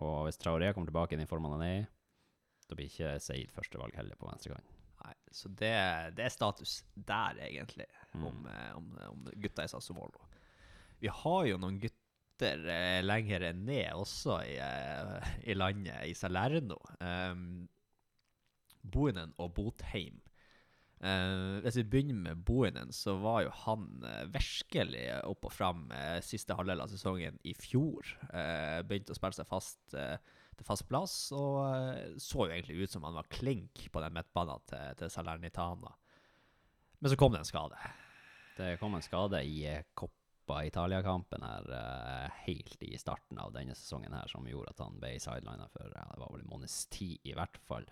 [0.00, 1.88] Og hvis Traoré kommer tilbake i den formen han er i,
[2.70, 4.76] da blir ikke Seid førstevalg heller på venstrekant.
[5.00, 5.72] Nei, så det,
[6.16, 8.24] det er status der, egentlig, Mm.
[8.26, 10.24] om, eh, om, om gutta i Sassuolo.
[10.98, 16.78] Vi har jo noen gutter eh, lenger ned også i, eh, i landet, i Salerno.
[16.98, 17.68] Um,
[18.82, 20.20] Bohinen og Botheim.
[21.00, 25.86] Uh, hvis vi begynner med Bohinen, så var jo han uh, virkelig opp og fram
[25.94, 28.10] uh, siste halvdel av sesongen i fjor.
[28.84, 33.16] Begynte å spille seg fast til fast plass, og så jo egentlig ut som han
[33.16, 35.94] var klink på den midtbanen til, til Salernitana.
[37.00, 37.78] Men så kom det en skade.
[38.58, 39.62] Det kom en skade i
[39.96, 41.70] Coppa Italia-kampen her
[42.44, 46.04] helt i starten av denne sesongen her, som gjorde at han ble sidelina for ja,
[46.12, 47.88] det var vel en måneds tid i hvert fall.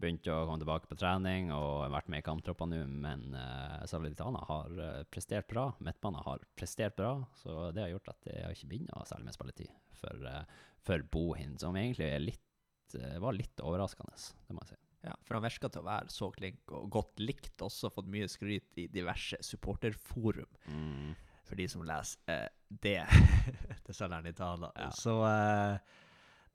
[0.00, 3.82] Begynte å komme tilbake på trening og har vært med i kamptroppene nå, men uh,
[3.90, 5.66] Salernitana har uh, prestert bra.
[5.84, 9.28] Midtbanen har prestert bra, så det har gjort at det har ikke begynt noe særlig
[9.28, 14.16] med spilletid for, uh, for Bohin, som egentlig litt, uh, var litt overraskende,
[14.48, 14.80] det må jeg si.
[15.04, 17.54] Ja, for han virker til å være så klink og godt likt.
[17.64, 21.14] Også fått mye skryt i diverse supporterforum, Mm.
[21.48, 22.98] for de som leser eh, det
[23.86, 24.68] til Salernitana.
[24.76, 24.90] Ja.
[24.92, 25.78] Så eh,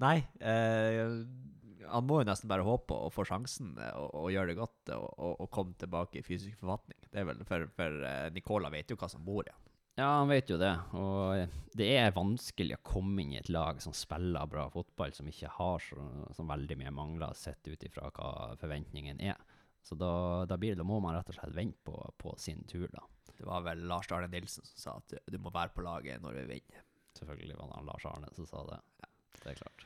[0.03, 0.17] Nei.
[0.43, 1.23] Eh,
[1.89, 4.91] han må jo nesten bare håpe å få sjansen eh, og, og gjøre det godt
[4.95, 6.99] og, og, og komme tilbake i fysisk forfatning.
[7.09, 9.61] Det er vel For, for eh, Nicola vet jo hva som bor i han.
[9.95, 10.73] Ja, han vet jo det.
[10.99, 15.29] Og det er vanskelig å komme inn i et lag som spiller bra fotball, som
[15.31, 19.39] ikke har så, så veldig mye mangler sett ut ifra hva forventningen er.
[19.85, 22.65] Så da, da, blir det, da må man rett og slett vente på, på sin
[22.67, 23.05] tur, da.
[23.35, 26.23] Det var vel Lars Arne Nilsen som sa at du, du må være på laget
[26.23, 26.83] når vi vinner.
[27.15, 28.79] Selvfølgelig var det Lars Arne som sa det.
[29.03, 29.11] Ja.
[29.39, 29.85] Det er klart.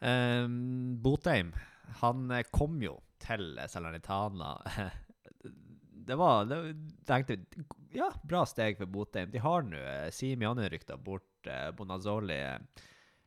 [0.00, 1.52] Um, Botheim,
[2.00, 4.52] han eh, kom jo til Salernitana.
[6.08, 7.38] det var det, tenkte
[7.92, 9.30] Ja, bra steg for Botheim.
[9.30, 11.46] De har nå eh, Simi er rykta bort.
[11.46, 12.58] Eh, Bonazzoli eh,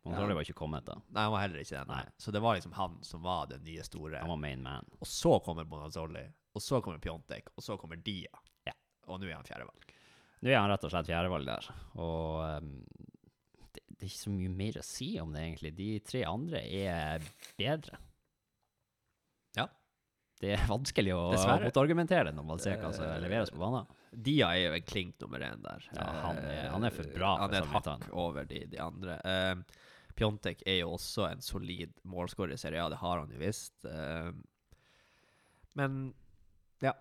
[0.04, 0.26] Ja.
[0.26, 0.96] var ikke kommet da.
[1.10, 2.00] Nei, han var heller ikke det.
[2.18, 4.18] Så det var liksom han som var den nye store.
[4.24, 4.88] Han var main man.
[5.00, 6.24] Og så kommer Bonazzoli,
[6.56, 8.32] og så kommer Pjontek, og så kommer Dia.
[8.66, 8.74] Ja.
[9.08, 9.94] Og nå er han fjerdevalg.
[10.42, 11.68] Nå er han rett og slett fjerdevalg der,
[12.02, 12.72] og ehm,
[14.02, 15.72] det, er ikke så mye mer å si om det, egentlig.
[15.78, 17.26] De tre andre er
[17.60, 18.00] bedre.
[19.58, 19.68] Ja.
[20.42, 21.68] Det er vanskelig å Dessverre.
[21.70, 23.86] motargumentere når man ser hva som Eh, leveres på banen.
[24.12, 25.86] Dia er jo en klink nummer én der.
[25.94, 28.78] Ja, han er- Eh, han er for bra Han er et hakk over de, de
[28.78, 29.20] andre.
[29.24, 29.62] Uh,
[30.18, 33.86] Pjontek er jo også en solid målskårer i Serie A, det har han jo visst.
[33.86, 34.34] Uh,
[35.76, 36.14] men
[36.82, 36.94] ja,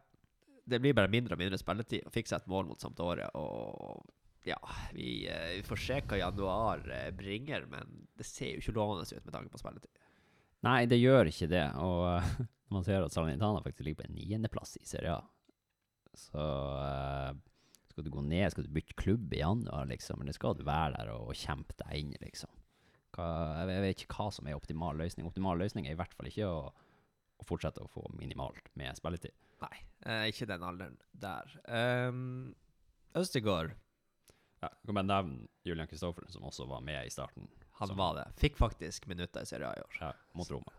[0.69, 2.05] det blir bare mindre og mindre spilletid.
[2.07, 4.05] å fikk seg et mål mot Sampdoria, og
[4.49, 4.61] ja,
[4.93, 9.05] vi, eh, vi får se hva januar eh, bringer, men det ser jo ikke lovende
[9.05, 10.07] ut med tanke på spilletid.
[10.65, 12.33] Nei, det gjør ikke det, og uh,
[12.73, 15.21] man ser at Salernitana faktisk ligger på en niendeplass i Serie A.
[16.17, 17.33] Så uh,
[17.91, 20.95] skal du gå ned, skal du bytte klubb i januar, liksom, eller skal du være
[20.97, 22.53] der og, og kjempe deg inn, liksom?
[23.17, 23.27] Hva,
[23.59, 25.27] jeg, vet, ikke hva som er optimal løsning.
[25.27, 29.35] Optimal løsning er i hvert fall ikke å, å fortsette å få minimalt med spilletid.
[29.61, 29.77] Nei,
[30.07, 31.57] uh, ikke den alderen der.
[31.69, 32.53] Um,
[33.19, 33.75] Østegård,
[34.61, 37.49] Ja, kan bare nevne Julian Kristoffer, som også var med i starten.
[37.81, 38.27] han som- var det.
[38.37, 39.97] Fikk faktisk minutter i Serie A i år.
[40.01, 40.73] Ja, mot Roma.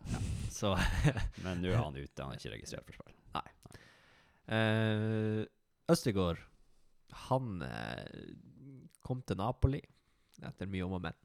[0.50, 0.76] Så
[1.42, 3.16] Men nå er han ute, han er ikke registrert for spill.
[4.52, 5.42] Eh,
[5.90, 6.38] Østegård,
[7.28, 8.06] han uh,
[9.04, 9.80] kom til Napoli
[10.42, 11.18] etter mye om og men.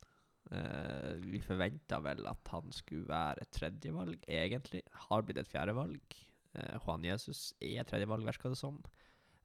[0.48, 4.82] Uh, vi forventa vel at han skulle være et tredjevalg, egentlig.
[5.08, 6.18] Har blitt et fjerdevalg.
[6.58, 8.80] Uh, Juan Jesus er tredjevalg, virker det som.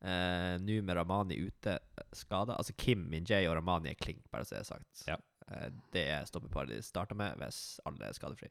[0.02, 1.78] Eh, Nå med Ramani ute
[2.16, 2.56] skada.
[2.58, 5.04] Altså Kim, Minjay og Ramani er klink, bare så det er sagt.
[5.08, 5.18] Ja.
[5.50, 8.48] Uh, det er stoppeparet de starta med, hvis alle er skadefri.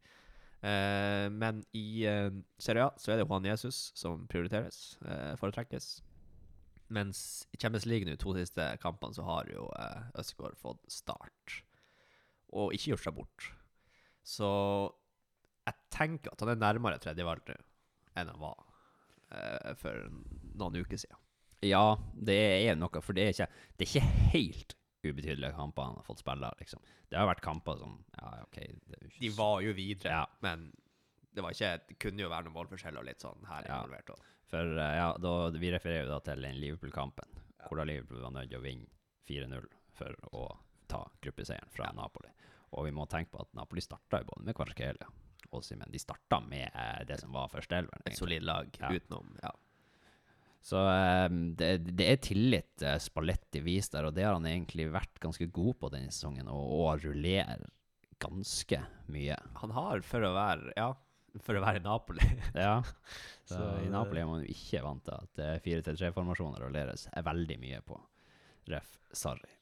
[0.61, 2.29] Uh, men i uh,
[2.61, 4.97] Serie A så er det Juan Jesus som prioriteres,
[5.39, 5.95] foretrekkes.
[6.91, 11.61] Mens i Champions League nå, to siste kampene, så har jo eh, Østegård fått start.
[12.51, 13.47] Og ikke gjort seg bort.
[14.27, 14.49] Så
[15.69, 17.55] jeg tenker at han er nærmere tredjevalg nå
[18.19, 18.57] enn han var
[19.31, 20.09] eh, for
[20.59, 21.20] noen uker siden.
[21.61, 22.37] Ja, det
[22.69, 23.47] er noe, for det er ikke,
[23.77, 26.49] det er ikke helt ubetydelige kamper han har fått spille.
[26.59, 26.81] Liksom.
[27.09, 30.25] Det har vært kamper som Ja, OK det ikke De var jo videre, Ja.
[30.41, 30.71] men
[31.33, 33.79] det, var ikke, det kunne jo være noen målforskjell og litt sånn her Ja.
[33.81, 34.09] involvert.
[34.13, 34.23] også.
[34.51, 37.37] For eh, ja, da, vi refererer jo da til den Liverpool-kampen,
[37.69, 38.87] hvor da Liverpool var nødt til å vinne
[39.29, 42.29] 4-0 for å ta gruppeseieren fra Napoli.
[42.73, 45.07] Og vi må tenke på at Napoli starta både med Kvarskelia
[45.51, 45.89] og Simen.
[45.91, 48.01] De starta med eh, det som var førsteelveren.
[48.05, 48.89] Et solid lag Ja.
[48.91, 49.37] utenom.
[49.43, 49.51] Ja.
[50.61, 54.91] Så eh, det, det er tillit uh, Spalletti viser der, og det har han egentlig
[54.93, 57.63] vært ganske god på denne sesongen, og, og rullerer
[58.21, 59.37] ganske mye.
[59.63, 60.91] Han har, for å være Ja,
[61.41, 62.27] for å være i Napoli
[62.67, 62.81] Ja,
[63.47, 67.25] så, Så i Napoli er man jo ikke vant til at eh, 4-3-formasjoner rulleres er
[67.25, 67.97] veldig mye på.
[68.69, 68.93] Ref.
[69.17, 69.57] Sarri.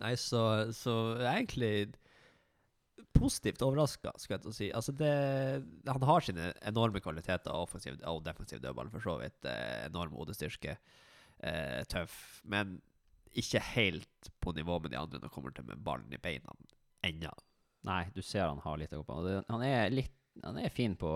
[0.00, 1.90] Nei, så, så egentlig
[3.16, 4.68] positivt overraska, skal jeg til å si.
[4.76, 5.14] Altså det,
[5.88, 9.38] han har sine enorme kvaliteter, offensiv og defensiv dødball, for så vidt.
[9.48, 10.76] Eh, enorm hodestyrke.
[11.38, 12.40] Eh, tøff.
[12.44, 12.78] Men
[13.40, 16.54] ikke helt på nivå med de andre når det kommer til med ballen i beina
[17.06, 17.32] ennå.
[17.88, 19.20] Nei, du ser han har litt å gå på.
[19.48, 21.10] Han er litt han er fin på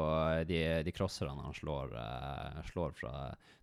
[0.49, 3.13] de, de crosserne han slår, uh, slår fra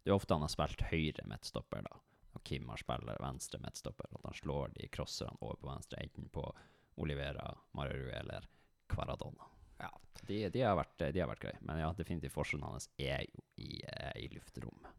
[0.01, 1.99] Det er ofte han har spilt høyre midtstopper, da.
[2.31, 4.09] Og Kim har spilt venstre midtstopper.
[4.15, 6.45] At han slår de crosserne over på venstre, enten på
[6.95, 8.47] Olivera, Mario eller
[8.91, 9.47] Kvaradona.
[9.81, 9.91] Ja.
[10.21, 11.61] De, de, har vært, de har vært greie.
[11.65, 14.97] Men ja, definitivt forskjellen hans er jo i, eh, i luftrommet.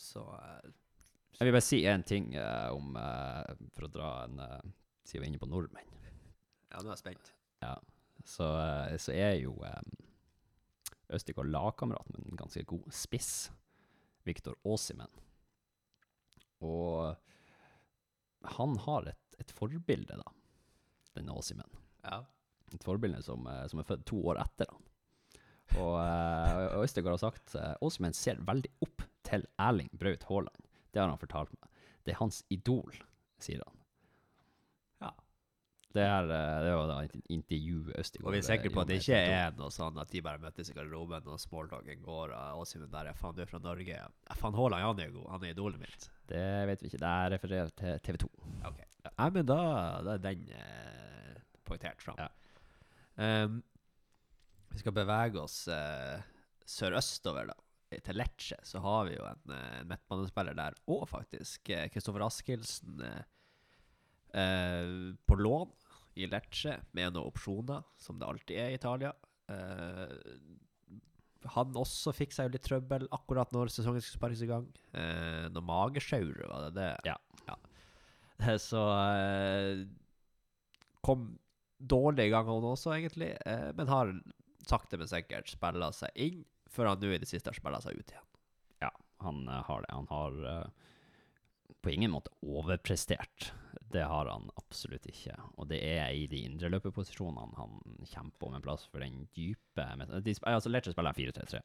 [0.00, 0.70] Så eh,
[1.38, 4.60] Jeg vil bare si én ting uh, om uh, For å dra en uh,
[5.04, 5.90] Siden vi er inne på nordmenn.
[6.70, 7.32] ja, nå er jeg spent.
[7.60, 7.74] Ja,
[8.24, 8.46] så,
[9.02, 9.88] så er jo um,
[11.16, 13.50] Østigård lagkamerat med en ganske god spiss,
[14.28, 15.10] Viktor Åsimen.
[16.62, 17.16] Og
[18.54, 20.34] han har et, et forbilde, da,
[21.20, 21.80] denne Åsimen.
[22.04, 22.22] Ja.
[22.74, 24.86] Et forbilde som, eh, som er født to år etter han.
[25.78, 30.64] Og uh, Østigård har sagt uh, Åsimen ser veldig opp til Erling Braut Haaland.
[30.90, 31.84] Det har han fortalt meg.
[32.02, 32.96] Det er hans idol,
[33.42, 33.76] sier han.
[35.04, 35.12] Ja.
[35.94, 38.90] Det er, eh, det var da et intervju Østegård Og vi er sikre på at
[38.90, 39.38] det ikke med TV 2.
[39.38, 43.12] er noe sånn at de bare møttes i garderoben og smalltalken går, og Åsimen er
[43.18, 44.00] faen, du er fra Norge.
[44.32, 45.28] Faen, Haaland, han er god.
[45.36, 46.08] Han er idolet mitt.
[46.30, 47.02] Det vet vi ikke.
[47.04, 48.32] Det er referert til TV 2.
[48.70, 48.80] Ok.
[49.06, 49.60] ja, men da,
[50.06, 50.99] da er den eh,
[51.70, 52.20] poengtert fram.
[52.20, 52.28] Ja.
[53.20, 53.60] Um,
[54.70, 56.20] vi skal bevege oss uh,
[56.68, 57.58] sørøstover, da.
[57.90, 61.72] Til Lecce så har vi jo en, eh, en midtbanespiller der òg, faktisk.
[61.90, 63.24] Kristoffer Askildsen eh,
[64.38, 64.92] eh,
[65.26, 65.72] på lån
[66.22, 69.10] i Lecce med noen opsjoner, som det alltid er i Italia.
[69.50, 70.14] Uh,
[71.48, 74.66] han også fikk seg jo litt trøbbel akkurat når sesongen skulle sparkes i gang.
[74.92, 76.90] Eh, noe magesjau, var det det?
[77.08, 77.16] Ja.
[77.48, 77.56] ja.
[78.68, 78.82] Så
[79.16, 79.86] eh,
[81.06, 81.32] kom
[81.80, 83.32] dårlig i gang han også, egentlig.
[83.46, 84.12] Eh, men har
[84.68, 87.98] sakte, men sikkert spilla seg inn, før han nå i det siste har spilla seg
[87.98, 88.28] ut igjen.
[88.84, 88.92] Ja,
[89.24, 89.92] han eh, har det.
[89.96, 90.90] Han har eh,
[91.80, 93.52] på ingen måte overprestert.
[93.90, 95.34] Det har han absolutt ikke.
[95.56, 99.86] Og det er i de indre løperposisjonene han kjemper om en plass for den dype
[100.20, 101.62] de, altså Lecce spiller 4-3-3.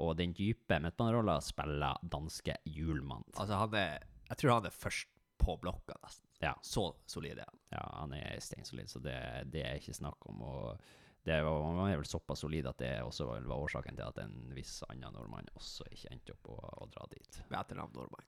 [0.00, 3.26] Og den dype midtbanerolla spiller danske Hjulmann.
[3.36, 5.10] Altså, han er Jeg tror han er først
[5.42, 6.31] på blokka, nesten.
[6.42, 6.56] Ja.
[6.62, 7.60] Så solid er han.
[7.70, 9.16] Ja, han er steinsolid, så det,
[9.54, 10.42] det er ikke snakk om.
[10.42, 10.82] Og
[11.22, 14.34] det var, han er vel såpass solid at det også var årsaken til at en
[14.56, 17.42] viss annen nordmann også ikke endte opp å, å dra dit.
[17.46, 18.26] Med etternavn nordmann.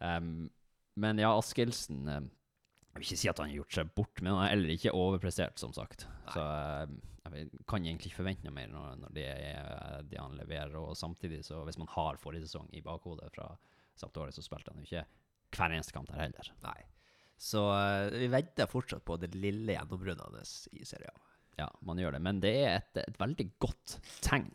[0.00, 0.30] Um,
[0.98, 4.46] men ja, Askildsen Jeg vil ikke si at han har gjort seg bort, men han
[4.46, 6.06] er heller ikke overprestert, som sagt.
[6.32, 6.96] Så um,
[7.34, 10.76] jeg kan egentlig ikke forvente noe mer når, når det er det han leverer.
[10.80, 13.50] Og samtidig, så hvis man har forrige sesong i bakhodet fra
[13.98, 15.04] Sampdoria, så spilte han jo ikke
[15.54, 16.50] hver eneste kamp der heller.
[16.64, 16.78] Nei.
[17.40, 21.32] Så eh, vi venter fortsatt på det lille gjennombruddet hans i Serie A.
[21.58, 22.22] Ja, man gjør det.
[22.24, 24.50] Men det er et, et veldig godt tegn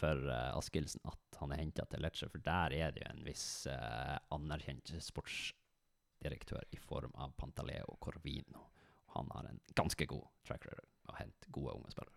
[0.00, 3.22] for uh, Askildsen at han er henta til Lecce, for der er det jo en
[3.26, 8.66] viss uh, anerkjent sportsdirektør i form av Pantaleo Corvino.
[9.10, 10.88] Og han har en ganske god track record
[11.18, 12.16] hent gode unge spillere.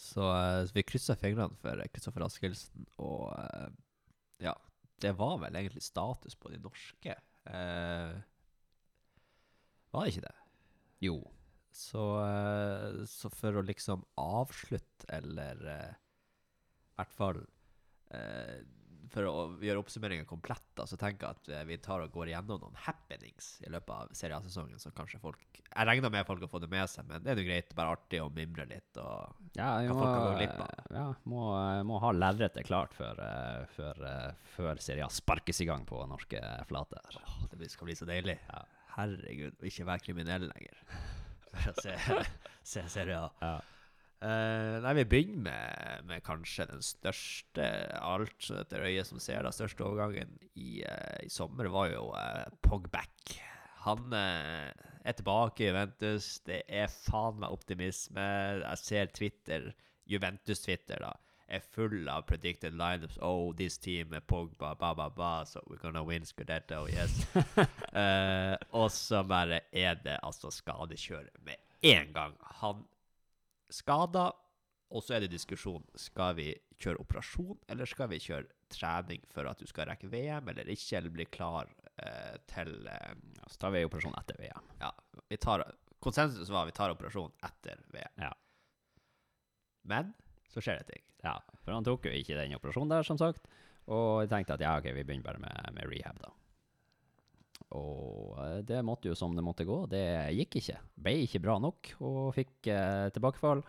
[0.00, 3.68] Så, uh, så vi krysser fingrene for Kristoffer Askildsen, og uh,
[4.40, 4.54] ja,
[5.00, 7.16] det var vel egentlig status på de norske.
[7.48, 8.16] Eh,
[9.92, 10.36] var det ikke det?
[11.00, 11.16] Jo,
[11.72, 17.38] Så, eh, så for å liksom avslutte, eller eh, i hvert fall
[18.10, 18.58] eh,
[19.10, 22.30] For å gjøre oppsummeringen komplett, da, så tenker jeg at eh, vi tar og går
[22.30, 26.50] igjennom noen happenings i løpet av seriesesongen, så kanskje folk Jeg regner med folk har
[26.52, 29.00] fått det med seg, men det er jo greit, bare artig å mimre litt.
[29.02, 30.92] og ja, Hva folk kan gå glipp av.
[30.94, 31.42] ja, må,
[31.90, 36.42] må ha lerretet klart før, eh, før, eh, før serien sparkes i gang på norske
[36.70, 37.18] flater.
[37.22, 38.38] Åh, det skal bli så deilig.
[38.50, 38.62] Ja.
[38.96, 40.80] Herregud, ikke være kriminell lenger.
[41.50, 41.98] For å se,
[42.62, 43.30] se serien.
[43.42, 43.56] Ja.
[44.20, 47.68] Eh, nei, vi begynner med, med kanskje den største
[48.04, 52.44] alt etter øyet som ser den største overgangen i, uh, i sommer, var jo uh,
[52.60, 53.32] Pogback.
[53.86, 56.34] Han er tilbake i Juventus.
[56.44, 58.26] Det er faen meg optimisme.
[58.60, 59.70] Jeg ser Twitter,
[60.04, 61.14] Juventus-Twitter, da,
[61.48, 63.16] er full av predicted lineups.
[63.24, 67.24] Oh, this team er Pogba, ba, ba, ba, so we're gonna win Scudetto, yes.
[68.82, 72.36] Og så bare er det altså skadekjøret med en gang.
[72.60, 72.84] Han
[73.74, 74.30] skada,
[74.90, 75.84] og så er det diskusjon.
[75.98, 76.48] Skal vi
[76.80, 80.96] kjøre operasjon, eller skal vi kjøre trening for at du skal rekke VM eller ikke,
[80.98, 81.70] eller bli klar
[82.02, 83.14] eh, til eh,
[83.50, 84.72] Så tar vi operasjon etter VM.
[84.82, 84.90] Ja,
[85.28, 85.66] vi tar
[86.00, 88.22] Konsensus var vi tar operasjon etter VM.
[88.24, 88.32] Ja.
[89.90, 90.14] Men
[90.48, 91.02] så skjer det ting.
[91.22, 93.44] Ja, for han tok jo ikke den operasjonen der, som sagt.
[93.90, 96.32] Og jeg tenkte at ja, ok, vi begynner bare med, med rehab, da.
[97.78, 99.82] Og eh, det måtte jo som det måtte gå.
[99.90, 100.02] Det
[100.38, 100.78] gikk ikke.
[101.06, 103.62] Ble ikke bra nok, og fikk eh, tilbakefall.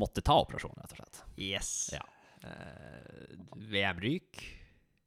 [0.00, 1.22] Måtte ta operasjon, rett og slett.
[1.40, 1.72] Yes.
[1.96, 2.02] Ja.
[2.44, 3.34] Eh,
[3.72, 4.44] VM ryk.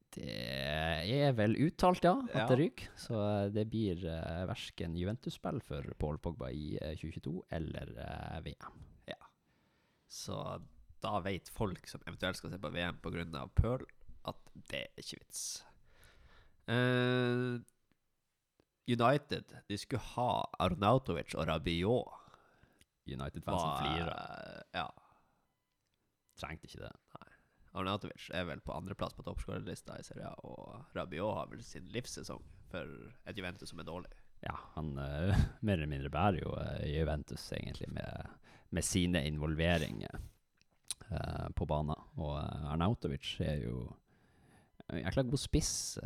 [0.09, 2.45] Det er vel uttalt, ja, at Ja.
[2.49, 2.87] det ryker.
[2.97, 8.39] Så eh, det blir uh, verken Juventus-spill for Paul Pogba i eh, 2022 eller eh,
[8.49, 8.79] VM.
[10.09, 10.33] Så
[11.03, 13.43] da vet folk som eventuelt skal se på VM pga.
[13.53, 13.83] Pearl,
[14.25, 14.39] at
[14.71, 15.43] det er ikke vits.
[16.65, 17.61] Eh,
[18.89, 22.15] United de skulle ha Arnautovic og Rabiot.
[23.09, 24.63] United-fansen flirer.
[24.73, 24.87] Ja.
[26.39, 26.93] Trengte ikke det.
[27.77, 31.89] Arnautovic er vel på andreplass på toppskårerlista i Serie A, og Rabiot har vel sin
[31.93, 32.89] livssesong for
[33.29, 34.11] et Juventus som er dårlig.
[34.45, 35.35] Ja, han uh,
[35.65, 38.29] mer eller mindre bærer jo uh, Juventus egentlig med,
[38.71, 40.21] med sine involveringer.
[41.09, 41.97] uh, på banen.
[42.17, 42.37] Og
[42.71, 43.87] Arnautovic er jo
[44.89, 45.99] en jækla god spiss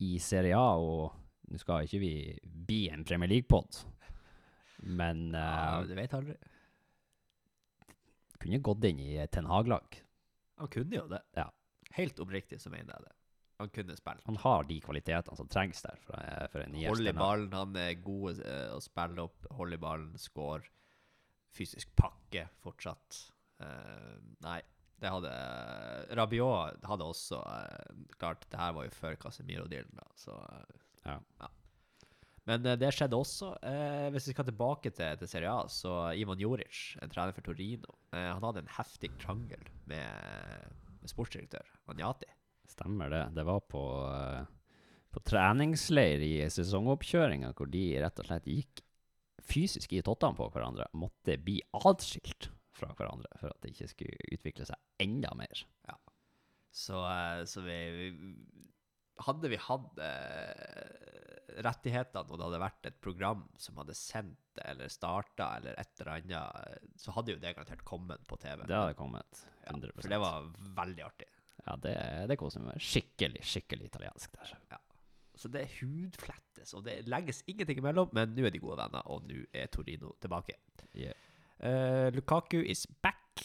[0.00, 1.21] i Serie A, og
[1.52, 3.82] nå skal ikke vi bli en Premier League-pod,
[4.88, 6.36] men Ja, eh, du vet aldri.
[8.42, 9.98] kunne gått inn i Ten Hag-lag.
[10.58, 11.20] Han kunne jo det.
[11.38, 11.50] Ja.
[11.94, 13.12] Helt oppriktig så mener jeg det.
[13.62, 14.24] Han kunne spilt.
[14.26, 17.76] Han har de kvalitetene som trengs der for, eh, for en Hold i ballen, han
[17.78, 19.46] er god eh, å spille opp.
[19.54, 20.66] Hold i ballen, score.
[21.52, 23.20] Fysisk pakke fortsatt.
[23.62, 24.58] Uh, nei,
[25.02, 25.32] det hadde
[26.18, 31.50] Rabiot hadde også uh, Klart, det her var jo før Casemiro-dealen, da, så eh, Ja.
[32.48, 33.52] Men eh, det skjedde også.
[33.66, 37.46] Eh, hvis vi skal tilbake til, til Serie A, så Ivan Joric, en trener for
[37.46, 42.30] Torino, eh, han hadde en heftig krangel med, med sportsdirektør Anjati.
[42.72, 43.24] Stemmer det.
[43.36, 43.84] Det var på,
[44.14, 48.82] eh, på treningsleir i sesongoppkjøringa hvor de rett og slett gikk
[49.42, 50.88] fysisk i tottene på hverandre.
[50.98, 55.66] Måtte bli atskilt fra hverandre for at det ikke skulle utvikle seg enda mer.
[56.72, 58.06] Så, eh, så vi, vi
[59.22, 64.92] Hadde vi hatt eh, rettighetene, og det hadde vært et program som hadde sendt eller
[64.92, 68.64] starta, eller et eller annet, eh, så hadde jo det garantert kommet på TV.
[68.66, 69.44] Det hadde kommet.
[69.64, 70.48] ja, 100 For det var
[70.82, 71.28] veldig artig.
[71.62, 71.96] Ja, det,
[72.30, 72.80] det koser meg.
[72.82, 74.56] Skikkelig, skikkelig italiensk der.
[75.38, 79.24] Så det hudflettes, og det legges ingenting imellom, men nå er de gode venner, og
[79.26, 80.58] nå er Torino tilbake.
[80.92, 81.16] Yeah.
[81.62, 83.40] Uh, Lukaku is back.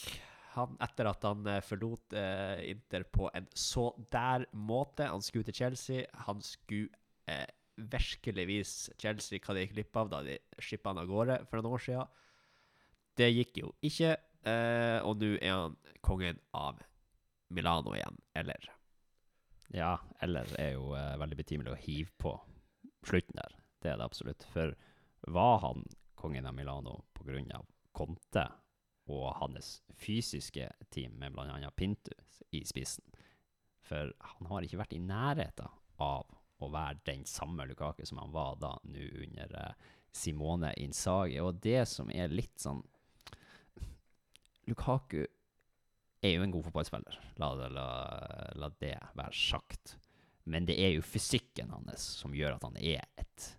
[0.58, 5.06] Han, etter at han eh, forlot eh, Inter på en så der måte.
[5.08, 6.06] Han skulle til Chelsea.
[6.26, 6.90] Han skulle
[7.30, 7.46] eh,
[7.78, 11.60] virkelig vise Chelsea hva de gikk glipp av da de skippa han av gårde for
[11.60, 12.16] noen år siden.
[13.18, 16.82] Det gikk jo ikke, eh, og nå er han kongen av
[17.54, 18.68] Milano igjen, eller?
[19.74, 22.34] Ja, eller er jo eh, veldig betimelig å hive på
[23.06, 23.56] slutten der.
[23.82, 24.46] Det er det absolutt.
[24.52, 24.74] For
[25.30, 25.84] var han
[26.18, 27.60] kongen av Milano pga.
[27.92, 28.44] Conte
[29.08, 31.70] og hans fysiske team med bl.a.
[31.76, 32.12] Pintu
[32.54, 33.04] i spissen?
[33.88, 36.28] For han har ikke vært i nærheten av
[36.58, 41.38] å være den samme Lukaku som han var da, nå under eh, Simone Insagi.
[41.40, 42.82] Og det som er litt sånn
[44.68, 47.88] Lukaku er jo en god fotballspiller, la, la,
[48.58, 49.94] la det være sagt.
[50.48, 53.52] Men det er jo fysikken hans som gjør at han er et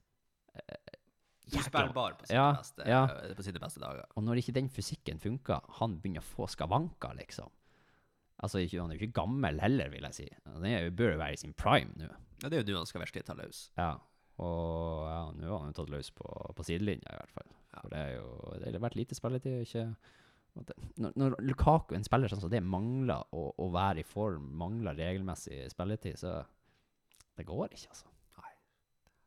[1.57, 3.01] eh, spiller bare på sine, Ja, beste, ja.
[3.35, 4.05] på sine beste dager.
[4.15, 7.49] Og når ikke den fysikken funker, han begynner å få skavanker, liksom.
[8.39, 10.27] Altså, ikke, Han er jo ikke gammel heller, vil jeg si.
[10.47, 12.11] Han er, bør jo være i sin prime nå.
[12.39, 13.65] Ja, det er jo nå han skal virkelig ta løs.
[13.75, 13.97] Ja.
[14.39, 17.49] Og ja, nå har han jo tatt løs på, på sidelinja, i hvert fall.
[17.73, 17.81] Ja.
[17.81, 18.29] For det er jo
[18.61, 19.65] det har vært lite spilletid.
[19.65, 19.83] Ikke,
[21.03, 24.95] når, når Lukaku, en spiller sånn som det, mangler å, å være i form, mangler
[24.95, 26.37] regelmessig spilletid, så
[27.35, 28.07] det går ikke, altså.
[28.39, 28.55] Nei.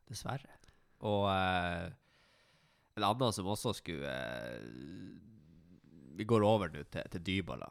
[0.09, 0.57] Dessverre.
[1.03, 1.93] Og eh,
[2.95, 4.65] en annen som også skulle eh,
[6.17, 7.69] Vi går over nå til, til Dybala.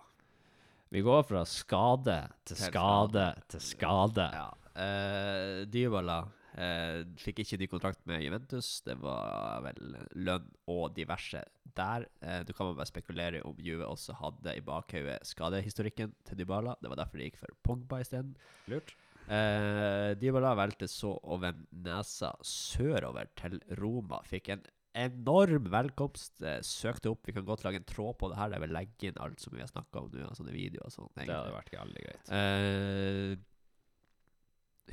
[0.93, 3.27] Vi går fra skade til skade skade.
[3.49, 4.27] til skade.
[4.35, 4.49] Ja.
[4.73, 8.83] Uh, Dybala uh, fikk ikke ny kontrakt med Juventus.
[8.85, 9.95] Det var vel
[10.27, 11.41] lønn og diverse
[11.79, 12.05] der.
[12.21, 16.77] Uh, du kan bare spekulere om Juve også hadde i bakhodet skadehistorikken til Dybala.
[16.83, 18.35] Det var derfor de gikk for Pogba isteden.
[18.69, 18.93] Lurt.
[19.31, 24.21] Eh, Dybala valgte så å vende nesa sørover til Roma.
[24.27, 24.65] Fikk en
[24.99, 26.35] enorm velkomst.
[26.39, 27.23] Søk søkte opp.
[27.27, 28.51] Vi kan godt lage en tråd på det her.
[28.53, 31.13] der vil legge inn alt som vi har snakka om nå, sånne videoer og sånne
[31.17, 31.31] ting.
[31.31, 32.25] Det hadde vært veldig greit.
[32.33, 33.33] Uh,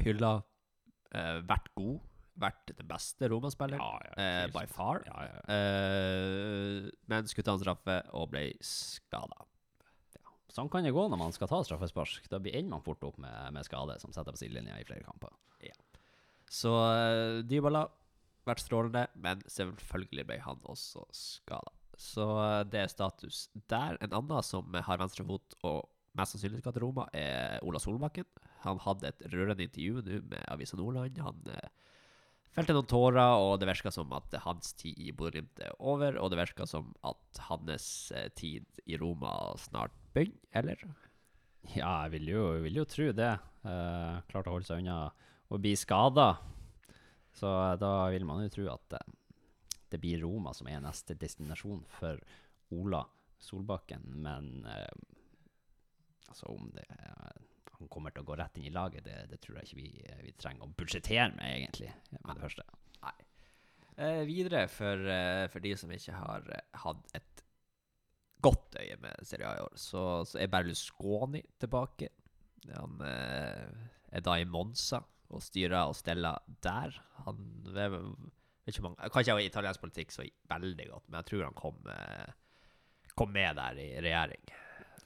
[0.06, 0.32] hylla.
[1.10, 2.00] Uh, vært god.
[2.39, 3.84] Vært den beste Roma-spilleren.
[3.84, 5.04] Ja, ja, uh, by far.
[5.10, 5.39] Ja, ja.
[5.52, 9.43] Eh, men skulle ta en straffe og ble skada.
[10.50, 12.26] Sånn kan det gå når man skal ta straffespark.
[12.32, 15.36] Da ender man fort opp med, med skade, som setter på sidelinja i flere kamper.
[16.50, 16.72] Så
[17.45, 17.84] Dybala
[18.50, 21.74] vært strålende, men selvfølgelig ble han også skada.
[22.00, 24.00] Så eh, det er status der.
[24.04, 25.88] En annen som har venstrefot og
[26.18, 28.28] mest sannsynlig skal til Roma, er Ola Solbakken.
[28.66, 31.20] Han hadde et rørende intervju nå med Avisa Nordland.
[31.24, 31.70] Han eh,
[32.56, 36.18] felte noen tårer, og det virka som at hans tid i Bodø-Glimt er over.
[36.20, 40.84] Og det virka som at hans eh, tid i Roma snart begynner, eller?
[41.76, 43.34] Ja, jeg vil jo, vil jo tro det.
[43.68, 45.10] Eh, klart å holde seg unna
[45.50, 46.32] å bli skada.
[47.36, 49.16] Så eh, da vil man jo tro at eh,
[49.90, 52.20] det blir Roma som er neste destinasjon for
[52.76, 53.04] Ola
[53.42, 54.06] Solbakken.
[54.26, 54.92] Men eh,
[56.30, 56.86] altså om det
[57.80, 59.90] han kommer til å gå rett inn i laget, det, det tror jeg ikke vi,
[60.26, 61.94] vi trenger å budsjettere med, egentlig.
[62.18, 62.66] Med det første.
[64.00, 65.06] Eh, videre, for,
[65.52, 66.46] for de som ikke har
[66.84, 67.42] hatt et
[68.44, 72.12] godt øye med Serie A i år, så, så er Berlusconi tilbake.
[72.76, 76.96] Han eh, er da i Monza og styrer og steller der.
[77.26, 81.30] Han vet, vet ikke mange, Kan ikke jeg italiensk politikk så veldig godt, men jeg
[81.32, 82.34] tror han kom, eh,
[83.16, 84.50] kom med der i regjering.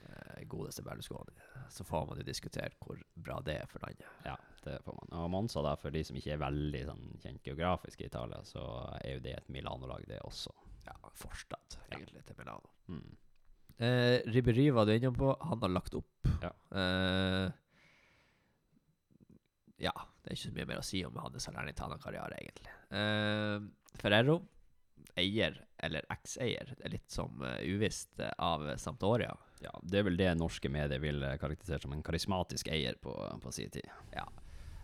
[0.03, 1.33] eh, godeste Berlusconi.
[1.69, 4.05] Så får man jo diskutert hvor bra det er for landet.
[4.25, 5.13] Ja, det får man.
[5.19, 8.63] Og Monza, da, for de som ikke er veldig sånn, kjent geografisk i Italia, så
[8.99, 10.51] er jo det et Milano-lag, det også.
[10.85, 12.69] Ja, forstad, egentlig, til Milano.
[12.91, 13.17] Mm.
[13.79, 15.31] Eh, Ribberi var du innom på.
[15.47, 16.27] Han har lagt opp.
[16.43, 16.51] Ja.
[16.77, 17.51] Eh,
[19.87, 19.93] ja,
[20.23, 22.75] det er ikke så mye mer å si om hans Salernitana-karriere, egentlig.
[22.95, 23.65] Uh,
[23.99, 24.37] Ferrero,
[25.19, 29.33] eier eller ekseier, det er litt som uh, uvisst uh, av Sampdoria.
[29.65, 33.11] Ja, det er vel det norske medier vil karakterisere som en karismatisk eier på,
[33.43, 33.91] på sin tid.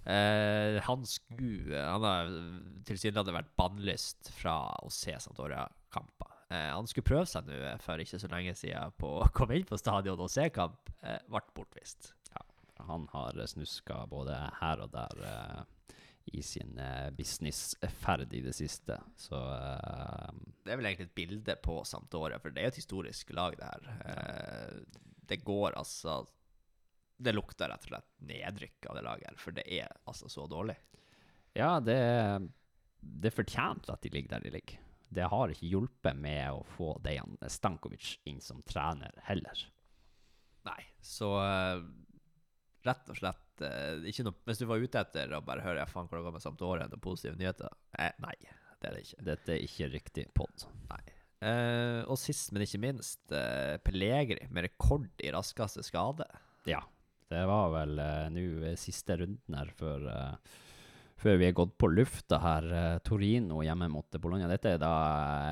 [0.10, 2.30] Eh, han skulle Han har
[2.88, 6.36] tilsynelatende vært bannlyst fra å se Sampdoria-kamper.
[6.50, 9.78] Han skulle prøve seg nå for ikke så lenge siden på å komme inn på
[9.78, 10.88] stadion og se kamp.
[11.28, 12.14] Ble bortvist.
[12.90, 15.94] Han har eh, snuska både her og der uh,
[16.34, 21.56] i sin uh, businessferd i det siste, så uh, Det er vel egentlig et bilde
[21.64, 23.88] på Sampdoria, for det er et historisk lag, det her.
[24.06, 26.24] Eh, det går altså
[27.18, 30.46] Det lukter rett og slett nedrykk av det laget her, for det er altså så
[30.48, 30.78] dårlig.
[31.58, 31.98] Ja, det,
[33.02, 34.86] det er fortjent at de ligger der de ligger.
[35.10, 39.66] Det har ikke hjulpet med å få Dejan Stankovic inn som trener heller.
[40.70, 41.82] Nei, så eh,
[42.88, 45.92] rett og slett eh, ikke noe, Hvis du var ute etter å bare høre jeg
[45.92, 47.74] faen, hvordan går det med Sampdoria, noen positive nyheter?
[48.00, 48.36] Eh, nei,
[48.80, 49.26] det er det ikke.
[49.32, 50.68] Dette er ikke riktig pod.
[51.40, 56.28] Eh, og sist, men ikke minst, eh, Pellegri med rekord i raskeste skade.
[56.68, 56.82] Ja,
[57.30, 60.58] det var vel uh, nå eh, siste runden her før, eh,
[61.20, 62.66] før vi er gått på lufta her.
[62.74, 64.48] eh, Torino hjemme mot Bologna.
[64.52, 64.92] Dette er da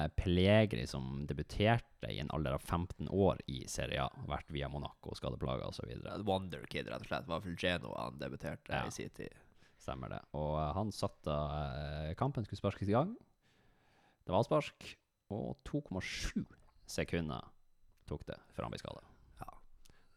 [0.05, 4.09] eh, Pellegri som debuterte i en alder av 15 år i Serie A.
[4.29, 5.89] Vært via Monaco, skadeplager osv.
[5.91, 7.27] Et Wonder Kid, rett og slett.
[7.27, 8.85] Var vel Genoa han debuterte Ja.
[8.87, 9.33] i sin tid.
[9.77, 10.21] Stemmer det.
[10.39, 11.39] Og eh, han satt da
[12.19, 13.15] Kampen skulle sparkes i gang.
[14.27, 14.95] Det var spark,
[15.31, 16.45] og 2,7
[16.87, 17.43] sekunder
[18.07, 19.03] tok det før han ble skada.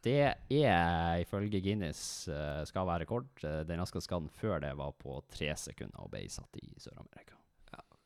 [0.01, 0.33] Ja.
[0.51, 3.29] Det er ifølge Guinness eh, skal være rekord.
[3.45, 7.37] Eh, Den raskeste skaden før det var på tre sekunder og ble satt i Sør-Amerika.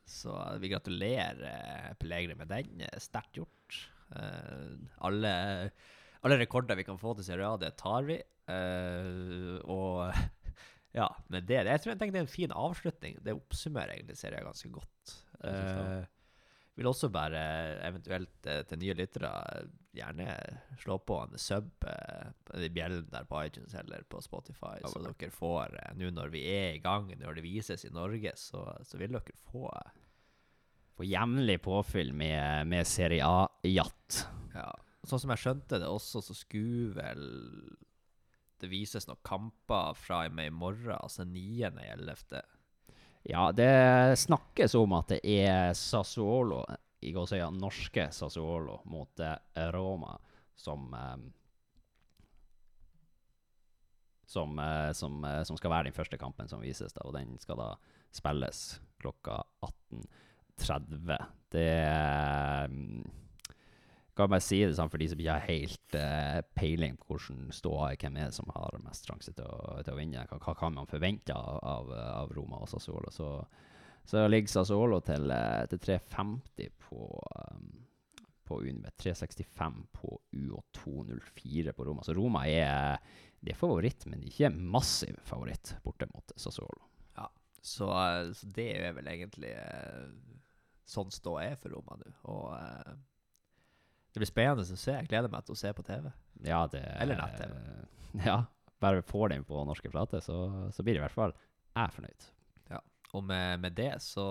[0.05, 2.83] Så eh, vi gratulerer eh, med den.
[2.99, 3.81] Sterkt gjort.
[5.03, 5.31] Alle,
[6.23, 8.19] alle rekorder vi kan få til Serie A, det tar vi.
[9.65, 10.13] Og
[10.99, 13.17] ja, med det Jeg tror jeg tenker det er en fin avslutning.
[13.25, 15.17] Det oppsummerer egentlig Serie A ganske godt.
[15.41, 17.41] Jeg vil også bare
[17.87, 19.33] eventuelt til nye lyttere
[19.95, 20.29] gjerne
[20.81, 25.31] slå på en sub i bjellen bjellene der på iTunes eller på Spotify, så dere
[25.31, 28.99] får eh, Nå når vi er i gang, når det vises i Norge, så, så
[29.01, 29.93] vil dere få eh,
[30.95, 34.21] Få jevnlig påfyll med, med Serie A-jatt.
[34.55, 34.69] Ja.
[35.03, 37.25] Sånn som jeg skjønte det også, så skulle vel
[38.63, 42.45] det vises noen kamper fra og med i morgen, altså 9.11.
[43.27, 43.73] Ja, det
[44.23, 46.63] snakkes om at det er Sassuolo,
[47.05, 50.17] i gåsøya norske Sassuolo, mot eh, Roma,
[50.57, 51.17] som eh,
[54.35, 57.61] som, eh, som, som skal være den første kampen som vises, da, og den skal
[57.61, 57.69] da
[58.15, 61.29] spilles klokka 18.30.
[61.55, 61.69] Det
[64.15, 67.49] kan bare si det sånn for de som ikke har helt uh, peiling på hvordan
[67.55, 70.39] ståa er, hvem er det som har mest sjanse til å, til å vinne, hva,
[70.39, 71.91] hva kan man forvente av, av,
[72.23, 73.33] av Roma og Sassuolo, så,
[74.05, 77.07] så ligger Sassuolo til, eh, til 350 på,
[77.55, 77.69] um,
[78.45, 82.05] på Unibet, 365 på U og 204 på Roma.
[82.05, 82.99] Så Roma er,
[83.41, 86.85] det er favoritt, men er ikke massiv favoritt borte mot Sassuolo.
[87.65, 90.09] Så, eh, så det er vel egentlig eh,
[90.85, 92.11] sånn ståa er for Roma nå.
[92.29, 92.91] Og uh,
[94.13, 94.93] det blir spennende å se.
[94.93, 96.11] Jeg gleder meg til å se på TV.
[96.45, 97.57] Ja, det Eller nett-TV.
[98.29, 98.37] Ja,
[98.85, 100.37] bare får den på norske flater, så,
[100.71, 101.33] så blir det i hvert fall
[101.75, 102.29] jeg fornøyd.
[103.15, 104.25] Og med, med det så,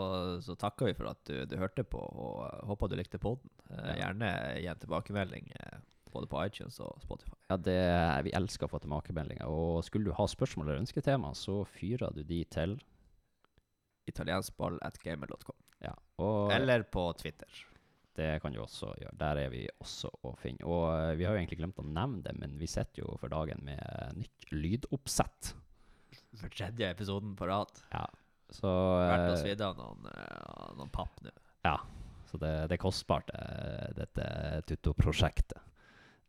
[0.43, 3.47] så takker vi for at du, du hørte på, og håper du likte podden.
[3.71, 5.77] Eh, Gjerne gi en tilbakemelding eh,
[6.13, 7.37] både på iTunes og Spotify.
[7.49, 7.77] Ja, det,
[8.27, 9.47] vi elsker å få tilbakemeldinger.
[9.49, 12.75] Og skulle du ha spørsmål eller ønsketema, så fyrer du de til
[14.11, 15.55] Italienskball.gamer.com.
[15.87, 15.93] ja,
[16.51, 17.47] Eller på Twitter.
[18.13, 19.15] Det kan du også gjøre.
[19.17, 20.61] Der er vi også å finne.
[20.69, 23.31] Og eh, vi har jo egentlig glemt å nevne det, men vi sitter jo for
[23.33, 25.53] dagen med nytt lydoppsett.
[26.37, 27.71] For tredje episoden på rad.
[27.93, 28.05] Ja,
[28.53, 31.33] så Vært og eh, svidd av noen, eh, noen papp nå.
[31.65, 31.77] Ja,
[32.29, 34.25] så det, det er kostbart, eh, dette
[34.69, 35.61] Tutto-prosjektet.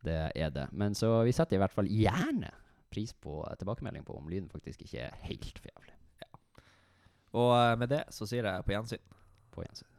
[0.05, 0.67] Det er det.
[0.71, 2.51] Men så vi setter i hvert fall gjerne
[2.93, 5.95] pris på tilbakemelding på om lyden faktisk ikke er helt for jævlig.
[7.35, 9.11] Og eh, med det så sier jeg på gjensyn.
[9.51, 9.91] På gjensyn.